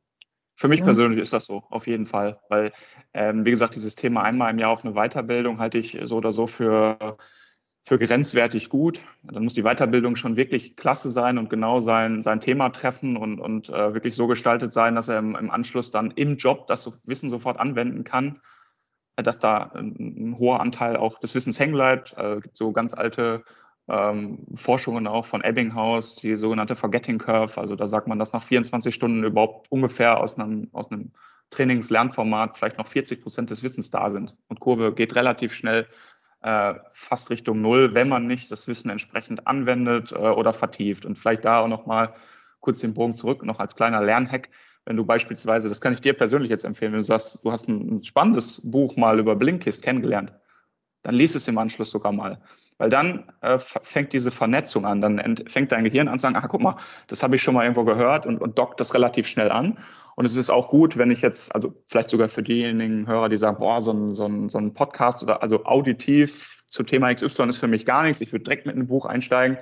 [0.55, 0.85] Für mich ja.
[0.85, 2.39] persönlich ist das so, auf jeden Fall.
[2.49, 2.71] Weil,
[3.13, 6.31] ähm, wie gesagt, dieses Thema einmal im Jahr auf eine Weiterbildung halte ich so oder
[6.31, 7.17] so für,
[7.83, 8.99] für grenzwertig gut.
[9.23, 13.39] Dann muss die Weiterbildung schon wirklich klasse sein und genau sein, sein Thema treffen und,
[13.39, 16.99] und äh, wirklich so gestaltet sein, dass er im, im Anschluss dann im Job das
[17.05, 18.39] Wissen sofort anwenden kann
[19.23, 22.15] dass da ein, ein hoher Anteil auch des Wissens hängen bleibt.
[22.17, 23.43] Äh, gibt so ganz alte
[23.87, 27.59] ähm, Forschungen auch von Ebbinghaus, die sogenannte Forgetting Curve.
[27.59, 31.11] Also da sagt man, dass nach 24 Stunden überhaupt ungefähr aus einem, aus einem
[31.49, 34.35] Trainings-Lernformat vielleicht noch 40 Prozent des Wissens da sind.
[34.47, 35.87] Und Kurve geht relativ schnell
[36.41, 41.05] äh, fast Richtung Null, wenn man nicht das Wissen entsprechend anwendet äh, oder vertieft.
[41.05, 42.13] Und vielleicht da auch nochmal
[42.61, 44.49] kurz den Bogen zurück, noch als kleiner Lernhack.
[44.85, 47.69] Wenn du beispielsweise, das kann ich dir persönlich jetzt empfehlen, wenn du sagst, du hast
[47.69, 50.33] ein spannendes Buch mal über Blinkist kennengelernt,
[51.03, 52.41] dann lies es im Anschluss sogar mal.
[52.77, 55.01] Weil dann äh, fängt diese Vernetzung an.
[55.01, 56.77] Dann fängt dein Gehirn an zu sagen, ah, guck mal,
[57.07, 59.77] das habe ich schon mal irgendwo gehört und, und dockt das relativ schnell an.
[60.15, 63.37] Und es ist auch gut, wenn ich jetzt, also vielleicht sogar für diejenigen Hörer, die
[63.37, 67.49] sagen, boah, so ein, so ein, so ein Podcast oder also auditiv zu Thema XY
[67.49, 68.21] ist für mich gar nichts.
[68.21, 69.59] Ich würde direkt mit einem Buch einsteigen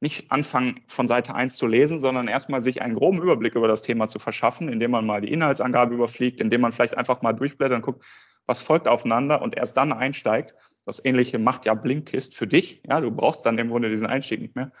[0.00, 3.82] nicht anfangen, von Seite 1 zu lesen, sondern erstmal sich einen groben Überblick über das
[3.82, 7.76] Thema zu verschaffen, indem man mal die Inhaltsangabe überfliegt, indem man vielleicht einfach mal durchblättert
[7.76, 8.04] und guckt,
[8.46, 10.54] was folgt aufeinander und erst dann einsteigt.
[10.84, 12.82] Das Ähnliche macht ja Blinkist für dich.
[12.88, 14.72] Ja, du brauchst dann im Grunde diesen Einstieg nicht mehr.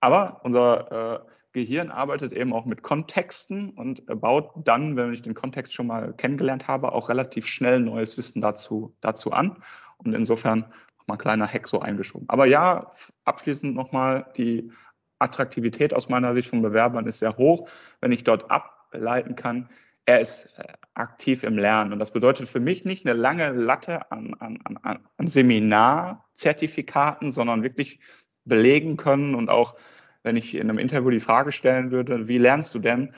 [0.00, 5.34] Aber unser äh, Gehirn arbeitet eben auch mit Kontexten und baut dann, wenn ich den
[5.34, 9.62] Kontext schon mal kennengelernt habe, auch relativ schnell neues Wissen dazu, dazu an.
[9.96, 10.66] Und insofern
[11.08, 12.28] mal ein kleiner Hack so eingeschoben.
[12.28, 12.92] Aber ja,
[13.24, 14.70] abschließend nochmal, die
[15.18, 17.68] Attraktivität aus meiner Sicht von Bewerbern ist sehr hoch.
[18.00, 19.68] Wenn ich dort ableiten kann,
[20.04, 21.92] er ist äh, aktiv im Lernen.
[21.92, 27.62] Und das bedeutet für mich nicht eine lange Latte an, an, an, an Seminarzertifikaten, sondern
[27.62, 28.00] wirklich
[28.44, 29.76] belegen können und auch,
[30.22, 33.14] wenn ich in einem Interview die Frage stellen würde, wie lernst du denn,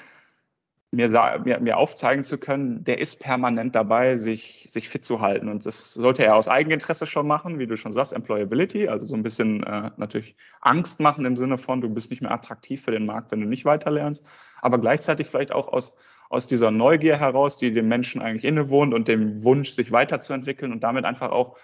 [0.93, 1.09] mir,
[1.45, 5.49] mir, mir aufzeigen zu können, der ist permanent dabei, sich, sich fit zu halten.
[5.49, 9.14] Und das sollte er aus Eigeninteresse schon machen, wie du schon sagst, Employability, also so
[9.14, 12.91] ein bisschen äh, natürlich Angst machen im Sinne von, du bist nicht mehr attraktiv für
[12.91, 14.24] den Markt, wenn du nicht weiterlernst,
[14.62, 15.95] aber gleichzeitig vielleicht auch aus,
[16.28, 20.82] aus dieser Neugier heraus, die dem Menschen eigentlich innewohnt und dem Wunsch, sich weiterzuentwickeln und
[20.82, 21.57] damit einfach auch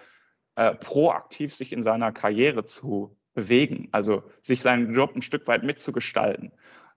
[0.55, 5.63] äh, proaktiv sich in seiner Karriere zu bewegen, also sich seinen Job ein Stück weit
[5.63, 6.53] mitzugestalten.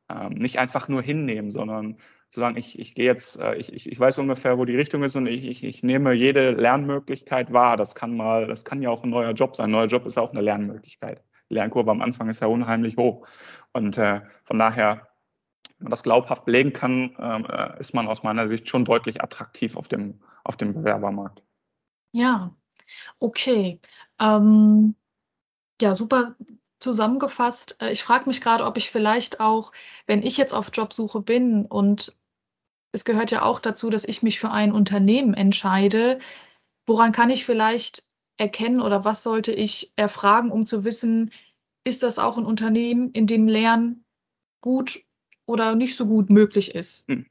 [0.08, 1.98] Ähm, nicht einfach nur hinnehmen, sondern
[2.30, 5.02] zu sagen, ich, ich gehe jetzt, äh, ich, ich, ich weiß ungefähr, wo die Richtung
[5.02, 7.76] ist und ich, ich, ich nehme jede Lernmöglichkeit wahr.
[7.76, 9.64] Das kann mal, das kann ja auch ein neuer Job sein.
[9.66, 11.22] Ein neuer Job ist auch eine Lernmöglichkeit.
[11.50, 13.26] Die Lernkurve am Anfang ist ja unheimlich hoch.
[13.72, 15.08] Und äh, von daher,
[15.78, 19.20] wenn man das glaubhaft belegen kann, ähm, äh, ist man aus meiner Sicht schon deutlich
[19.20, 21.42] attraktiv auf dem, auf dem Bewerbermarkt.
[22.12, 22.54] Ja,
[23.18, 23.80] okay.
[24.20, 24.94] Ähm,
[25.80, 26.36] ja, super
[26.78, 27.80] zusammengefasst.
[27.80, 29.72] Äh, ich frage mich gerade, ob ich vielleicht auch,
[30.06, 32.16] wenn ich jetzt auf Jobsuche bin und
[32.92, 36.18] es gehört ja auch dazu, dass ich mich für ein Unternehmen entscheide.
[36.86, 38.04] Woran kann ich vielleicht
[38.36, 41.30] erkennen oder was sollte ich erfragen, um zu wissen,
[41.84, 44.04] ist das auch ein Unternehmen, in dem Lernen
[44.60, 45.00] gut
[45.46, 47.08] oder nicht so gut möglich ist?
[47.08, 47.26] Hm.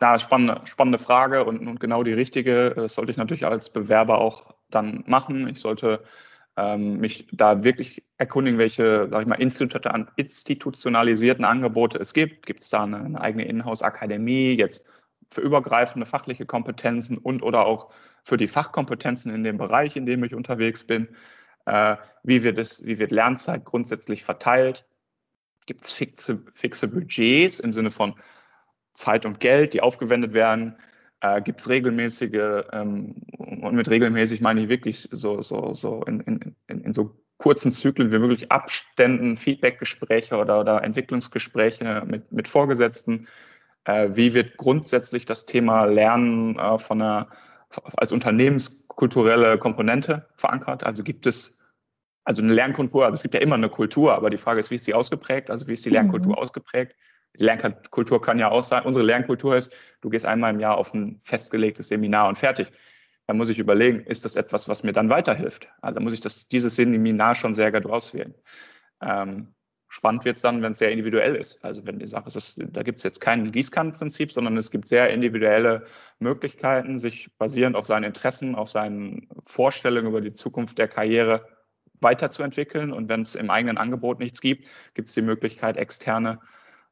[0.00, 2.74] Ja, spannende, spannende Frage und, und genau die richtige.
[2.74, 5.48] Das sollte ich natürlich als Bewerber auch dann machen.
[5.48, 6.04] Ich sollte
[6.56, 12.46] ähm, mich da wirklich erkundigen, welche, sag ich mal, institutionalisierten Angebote es gibt.
[12.46, 14.52] Gibt es da eine, eine eigene Inhouse-Akademie?
[14.52, 14.86] Jetzt
[15.28, 17.90] für übergreifende fachliche Kompetenzen und oder auch
[18.22, 21.08] für die Fachkompetenzen in dem Bereich, in dem ich unterwegs bin.
[21.66, 24.86] Äh, wie, wird es, wie wird Lernzeit grundsätzlich verteilt?
[25.66, 28.14] Gibt es fixe, fixe Budgets im Sinne von
[28.94, 30.76] Zeit und Geld, die aufgewendet werden?
[31.20, 36.20] Äh, Gibt es regelmäßige, ähm, und mit regelmäßig meine ich wirklich so, so, so in,
[36.20, 42.48] in, in, in so kurzen Zyklen wie möglich Abständen, Feedbackgespräche oder, oder Entwicklungsgespräche mit, mit
[42.48, 43.28] Vorgesetzten?
[43.84, 47.28] Äh, wie wird grundsätzlich das Thema Lernen äh, von einer,
[47.96, 50.84] als unternehmenskulturelle Komponente verankert?
[50.84, 51.58] Also gibt es
[52.24, 54.74] also eine Lernkultur, also es gibt ja immer eine Kultur, aber die Frage ist, wie
[54.74, 55.48] ist die ausgeprägt?
[55.48, 56.38] Also wie ist die Lernkultur mhm.
[56.38, 56.96] ausgeprägt?
[57.38, 61.20] Lernkultur kann ja auch sein, unsere Lernkultur ist, du gehst einmal im Jahr auf ein
[61.24, 62.70] festgelegtes Seminar und fertig.
[63.26, 65.68] Dann muss ich überlegen, ist das etwas, was mir dann weiterhilft?
[65.80, 68.34] Also muss ich das, dieses Seminar schon sehr gut auswählen.
[69.02, 69.54] Ähm,
[69.88, 71.64] spannend wird es dann, wenn es sehr individuell ist.
[71.64, 75.10] Also wenn die Sache ist, da gibt es jetzt kein Gießkannenprinzip, sondern es gibt sehr
[75.10, 75.86] individuelle
[76.20, 81.48] Möglichkeiten, sich basierend auf seinen Interessen, auf seinen Vorstellungen über die Zukunft der Karriere
[82.00, 82.92] weiterzuentwickeln.
[82.92, 86.40] Und wenn es im eigenen Angebot nichts gibt, gibt es die Möglichkeit, externe,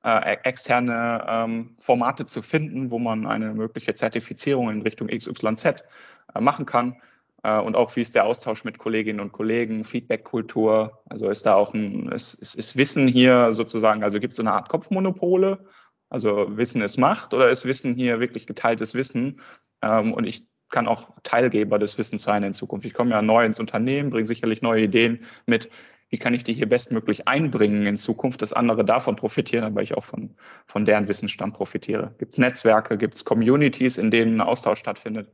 [0.04, 6.40] äh, externe ähm, Formate zu finden, wo man eine mögliche Zertifizierung in Richtung XYZ äh,
[6.40, 6.96] machen kann.
[7.42, 11.02] Äh, und auch wie ist der Austausch mit Kolleginnen und Kollegen, Feedback-Kultur.
[11.08, 14.42] Also ist da auch ein, ist, ist, ist Wissen hier sozusagen, also gibt es so
[14.42, 15.64] eine Art Kopfmonopole?
[16.10, 19.40] Also Wissen ist Macht oder ist Wissen hier wirklich geteiltes Wissen?
[19.82, 22.86] Ähm, und ich kann auch Teilgeber des Wissens sein in Zukunft.
[22.86, 25.70] Ich komme ja neu ins Unternehmen, bringe sicherlich neue Ideen mit.
[26.14, 29.94] Wie kann ich die hier bestmöglich einbringen in Zukunft, dass andere davon profitieren, aber ich
[29.94, 32.14] auch von, von deren Wissensstand profitiere?
[32.18, 35.32] Gibt es Netzwerke, gibt es Communities, in denen ein Austausch stattfindet?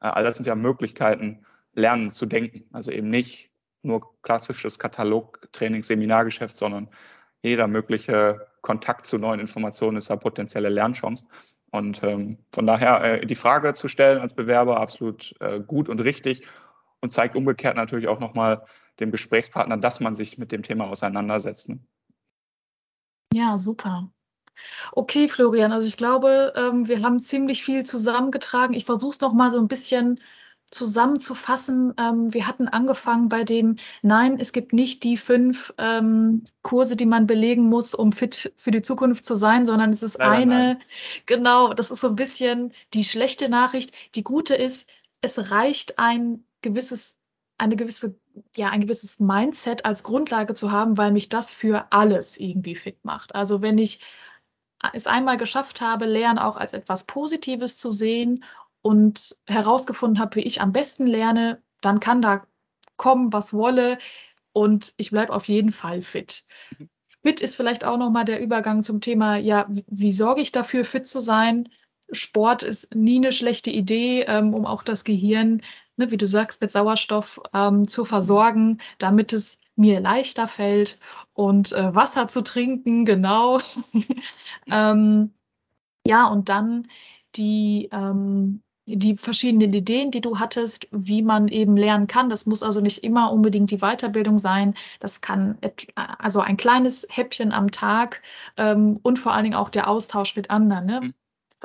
[0.00, 2.64] Äh, all das sind ja Möglichkeiten, lernen zu denken.
[2.72, 3.52] Also eben nicht
[3.82, 6.88] nur klassisches Katalog-Training, Seminargeschäft, sondern
[7.40, 11.24] jeder mögliche Kontakt zu neuen Informationen ist ja potenzielle Lernchance.
[11.70, 16.00] Und ähm, von daher äh, die Frage zu stellen als Bewerber absolut äh, gut und
[16.00, 16.42] richtig
[16.98, 18.64] und zeigt umgekehrt natürlich auch nochmal
[19.00, 21.68] dem Gesprächspartner, dass man sich mit dem Thema auseinandersetzt.
[21.68, 21.78] Ne?
[23.32, 24.10] Ja, super.
[24.92, 28.74] Okay, Florian, also ich glaube, ähm, wir haben ziemlich viel zusammengetragen.
[28.74, 30.18] Ich versuche es nochmal so ein bisschen
[30.70, 31.94] zusammenzufassen.
[31.98, 37.06] Ähm, wir hatten angefangen bei dem, nein, es gibt nicht die fünf ähm, Kurse, die
[37.06, 40.74] man belegen muss, um fit für die Zukunft zu sein, sondern es ist nein, eine,
[40.74, 40.78] nein.
[41.26, 43.92] genau, das ist so ein bisschen die schlechte Nachricht.
[44.14, 44.88] Die gute ist,
[45.20, 47.18] es reicht ein gewisses,
[47.58, 48.18] eine gewisse,
[48.56, 53.04] ja, ein gewisses Mindset als Grundlage zu haben, weil mich das für alles irgendwie fit
[53.04, 53.34] macht.
[53.34, 54.00] Also wenn ich
[54.92, 58.44] es einmal geschafft habe, Lernen auch als etwas Positives zu sehen
[58.82, 62.46] und herausgefunden habe, wie ich am besten lerne, dann kann da
[62.96, 63.98] kommen, was wolle
[64.52, 66.44] und ich bleibe auf jeden Fall fit.
[66.78, 66.88] Mhm.
[67.22, 71.06] Fit ist vielleicht auch nochmal der Übergang zum Thema, ja, wie sorge ich dafür, fit
[71.06, 71.68] zu sein?
[72.10, 75.62] Sport ist nie eine schlechte Idee, ähm, um auch das Gehirn,
[75.96, 80.98] ne, wie du sagst, mit Sauerstoff ähm, zu versorgen, damit es mir leichter fällt
[81.34, 83.60] und äh, Wasser zu trinken, genau.
[84.70, 85.34] ähm,
[86.06, 86.88] ja, und dann
[87.34, 92.28] die, ähm, die verschiedenen Ideen, die du hattest, wie man eben lernen kann.
[92.28, 94.74] Das muss also nicht immer unbedingt die Weiterbildung sein.
[95.00, 95.58] Das kann
[95.96, 98.22] also ein kleines Häppchen am Tag
[98.56, 100.86] ähm, und vor allen Dingen auch der Austausch mit anderen.
[100.86, 101.00] Ne?
[101.00, 101.14] Mhm.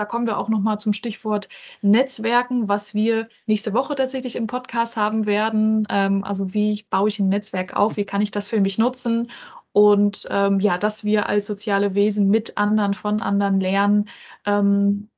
[0.02, 1.48] Da kommen wir auch nochmal zum Stichwort
[1.84, 5.86] Netzwerken, was wir nächste Woche tatsächlich im Podcast haben werden.
[5.92, 7.98] Ähm, also wie baue ich ein Netzwerk auf?
[7.98, 9.30] Wie kann ich das für mich nutzen?
[9.74, 14.10] Und ähm, ja, dass wir als soziale Wesen mit anderen, von anderen lernen,
[14.44, 15.12] ähm,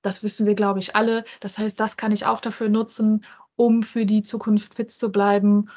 [0.00, 1.24] das wissen wir, glaube ich, alle.
[1.40, 3.26] Das heißt, das kann ich auch dafür nutzen,
[3.56, 5.68] um für die Zukunft fit zu bleiben.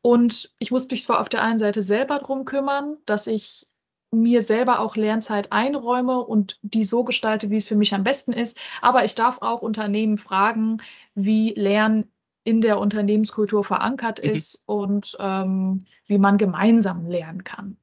[0.00, 3.66] Und ich muss mich zwar auf der einen Seite selber drum kümmern, dass ich
[4.10, 8.32] mir selber auch Lernzeit einräume und die so gestalte, wie es für mich am besten
[8.32, 8.58] ist.
[8.80, 10.78] Aber ich darf auch Unternehmen fragen,
[11.14, 12.10] wie Lernen
[12.42, 14.30] in der Unternehmenskultur verankert mhm.
[14.30, 17.76] ist und ähm, wie man gemeinsam lernen kann.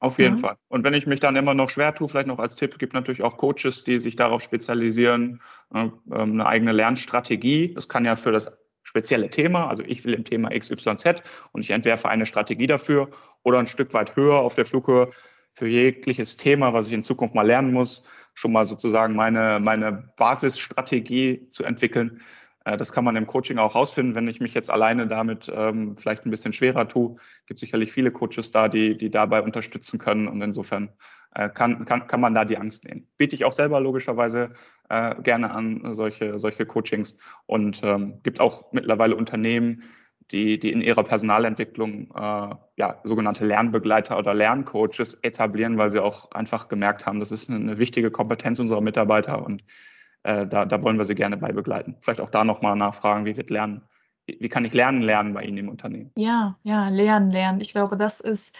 [0.00, 0.40] Auf jeden ja.
[0.40, 0.56] Fall.
[0.68, 3.22] Und wenn ich mich dann immer noch schwer tue, vielleicht noch als Tipp, gibt natürlich
[3.22, 5.40] auch Coaches, die sich darauf spezialisieren,
[5.74, 7.74] äh, eine eigene Lernstrategie.
[7.74, 8.50] Das kann ja für das
[8.82, 11.22] spezielle Thema, also ich will im Thema XYZ
[11.52, 13.10] und ich entwerfe eine Strategie dafür
[13.42, 15.10] oder ein Stück weit höher auf der Flughöhe
[15.58, 18.04] für jegliches Thema, was ich in Zukunft mal lernen muss,
[18.34, 22.20] schon mal sozusagen meine, meine Basisstrategie zu entwickeln.
[22.64, 24.14] Äh, das kann man im Coaching auch rausfinden.
[24.14, 28.12] Wenn ich mich jetzt alleine damit ähm, vielleicht ein bisschen schwerer tue, gibt sicherlich viele
[28.12, 30.28] Coaches da, die, die dabei unterstützen können.
[30.28, 30.90] Und insofern
[31.34, 33.08] äh, kann, kann, kann man da die Angst nehmen.
[33.16, 34.52] Biete ich auch selber logischerweise
[34.88, 37.16] äh, gerne an, solche, solche Coachings.
[37.46, 39.82] Und ähm, gibt auch mittlerweile Unternehmen,
[40.30, 46.30] die, die in ihrer Personalentwicklung äh, ja, sogenannte Lernbegleiter oder Lerncoaches etablieren, weil sie auch
[46.32, 49.64] einfach gemerkt haben, das ist eine, wichtige Kompetenz unserer Mitarbeiter und
[50.24, 51.96] äh, da, da wollen wir sie gerne bei begleiten.
[52.00, 53.82] Vielleicht auch da nochmal nachfragen, wie wird lernen,
[54.26, 56.10] wie, wie kann ich lernen lernen bei Ihnen im Unternehmen?
[56.16, 57.60] Ja, ja, lernen lernen.
[57.60, 58.54] Ich glaube, das ist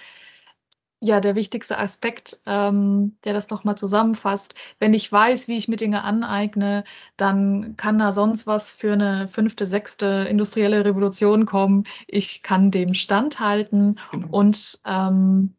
[1.00, 4.54] ja der wichtigste Aspekt, ähm, der das nochmal zusammenfasst.
[4.78, 6.84] Wenn ich weiß, wie ich mir Dinge aneigne,
[7.16, 11.84] dann kann da sonst was für eine fünfte, sechste industrielle Revolution kommen.
[12.06, 14.28] Ich kann dem standhalten genau.
[14.30, 15.54] und ähm,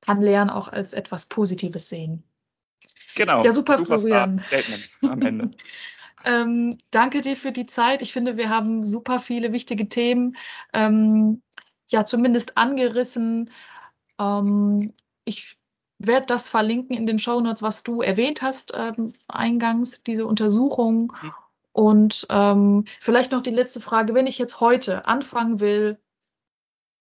[0.00, 2.24] kann Lernen auch als etwas Positives sehen.
[3.14, 3.44] Genau.
[3.44, 3.78] Ja, super.
[3.84, 5.50] Statement am Ende.
[6.24, 8.02] ähm, danke dir für die Zeit.
[8.02, 10.36] Ich finde, wir haben super viele wichtige Themen,
[10.72, 11.42] ähm,
[11.88, 13.50] ja, zumindest angerissen.
[14.18, 14.92] Ähm,
[15.24, 15.58] ich
[15.98, 21.12] werde das verlinken in den Show Notes, was du erwähnt hast ähm, eingangs, diese Untersuchung.
[21.22, 21.32] Mhm.
[21.72, 25.98] Und ähm, vielleicht noch die letzte Frage, wenn ich jetzt heute anfangen will,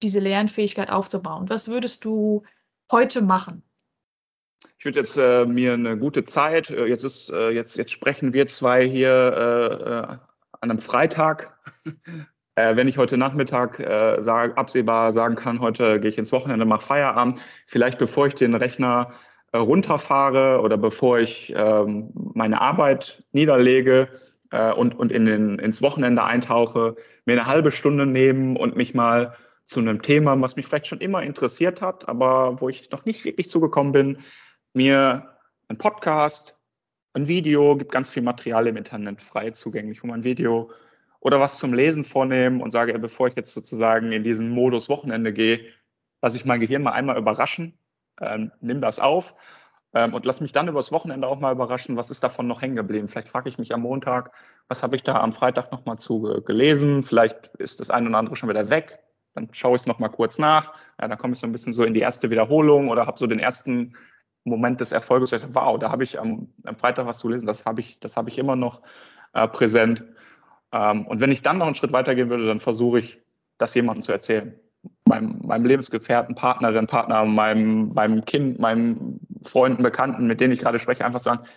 [0.04, 2.44] diese Lernfähigkeit aufzubauen, was würdest du
[2.92, 3.64] heute machen?
[4.78, 8.34] Ich würde jetzt äh, mir eine gute Zeit, äh, jetzt ist, äh, jetzt, jetzt sprechen
[8.34, 10.18] wir zwei hier äh, äh
[10.62, 11.60] an einem Freitag.
[12.56, 16.66] Äh, wenn ich heute Nachmittag äh, sag, absehbar sagen kann, heute gehe ich ins Wochenende,
[16.66, 19.12] mache Feierabend, vielleicht bevor ich den Rechner
[19.52, 24.08] äh, runterfahre oder bevor ich ähm, meine Arbeit niederlege
[24.52, 26.96] äh, und, und in den, ins Wochenende eintauche,
[27.26, 29.36] mir eine halbe Stunde nehmen und mich mal
[29.66, 33.26] zu einem Thema, was mich vielleicht schon immer interessiert hat, aber wo ich noch nicht
[33.26, 34.20] wirklich zugekommen bin,
[34.74, 35.36] mir
[35.68, 36.56] ein Podcast,
[37.14, 40.70] ein Video, gibt ganz viel Material im Internet frei zugänglich, wo man ein Video
[41.26, 45.34] oder was zum Lesen vornehmen und sage, bevor ich jetzt sozusagen in diesen Modus Wochenende
[45.34, 45.66] gehe,
[46.22, 47.80] lasse ich mein Gehirn mal einmal überraschen,
[48.22, 49.34] ähm, nimm das auf.
[49.96, 52.76] Ähm, und lass mich dann übers Wochenende auch mal überraschen, was ist davon noch hängen
[52.76, 53.08] geblieben.
[53.08, 54.34] Vielleicht frage ich mich am Montag,
[54.68, 58.36] was habe ich da am Freitag nochmal zu gelesen, vielleicht ist das eine oder andere
[58.36, 59.00] schon wieder weg,
[59.34, 61.84] dann schaue ich es nochmal kurz nach, ja, dann komme ich so ein bisschen so
[61.86, 63.96] in die erste Wiederholung oder habe so den ersten
[64.44, 67.82] Moment des Erfolges, wow, da habe ich am, am, Freitag was zu lesen, das habe
[67.82, 68.84] ich, das habe ich immer noch
[69.34, 70.04] äh, präsent.
[70.76, 73.20] Ähm, und wenn ich dann noch einen Schritt weitergehen würde, dann versuche ich,
[73.58, 74.54] das jemandem zu erzählen.
[75.06, 80.78] Meinem, meinem Lebensgefährten, Partnerin, Partner, meinem, meinem Kind, meinen Freunden, Bekannten, mit denen ich gerade
[80.78, 81.48] spreche, einfach sagen,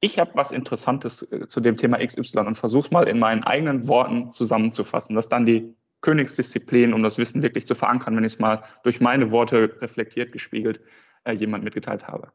[0.00, 3.88] ich habe was Interessantes äh, zu dem Thema XY und versuche mal in meinen eigenen
[3.88, 5.16] Worten zusammenzufassen.
[5.16, 8.62] Das ist dann die Königsdisziplin, um das Wissen wirklich zu verankern, wenn ich es mal
[8.84, 10.80] durch meine Worte reflektiert, gespiegelt
[11.24, 12.32] äh, jemand mitgeteilt habe.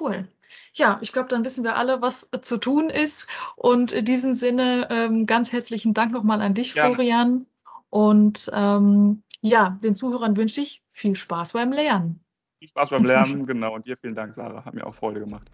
[0.00, 0.28] Cool.
[0.72, 3.28] Ja, ich glaube, dann wissen wir alle, was äh, zu tun ist.
[3.56, 6.94] Und in diesem Sinne ähm, ganz herzlichen Dank nochmal an dich, Gerne.
[6.94, 7.46] Florian.
[7.90, 12.24] Und ähm, ja, den Zuhörern wünsche ich viel Spaß beim Lernen.
[12.58, 13.74] Viel Spaß beim Lernen, genau.
[13.74, 14.64] Und dir vielen Dank, Sarah.
[14.64, 15.50] Hat mir auch Freude gemacht.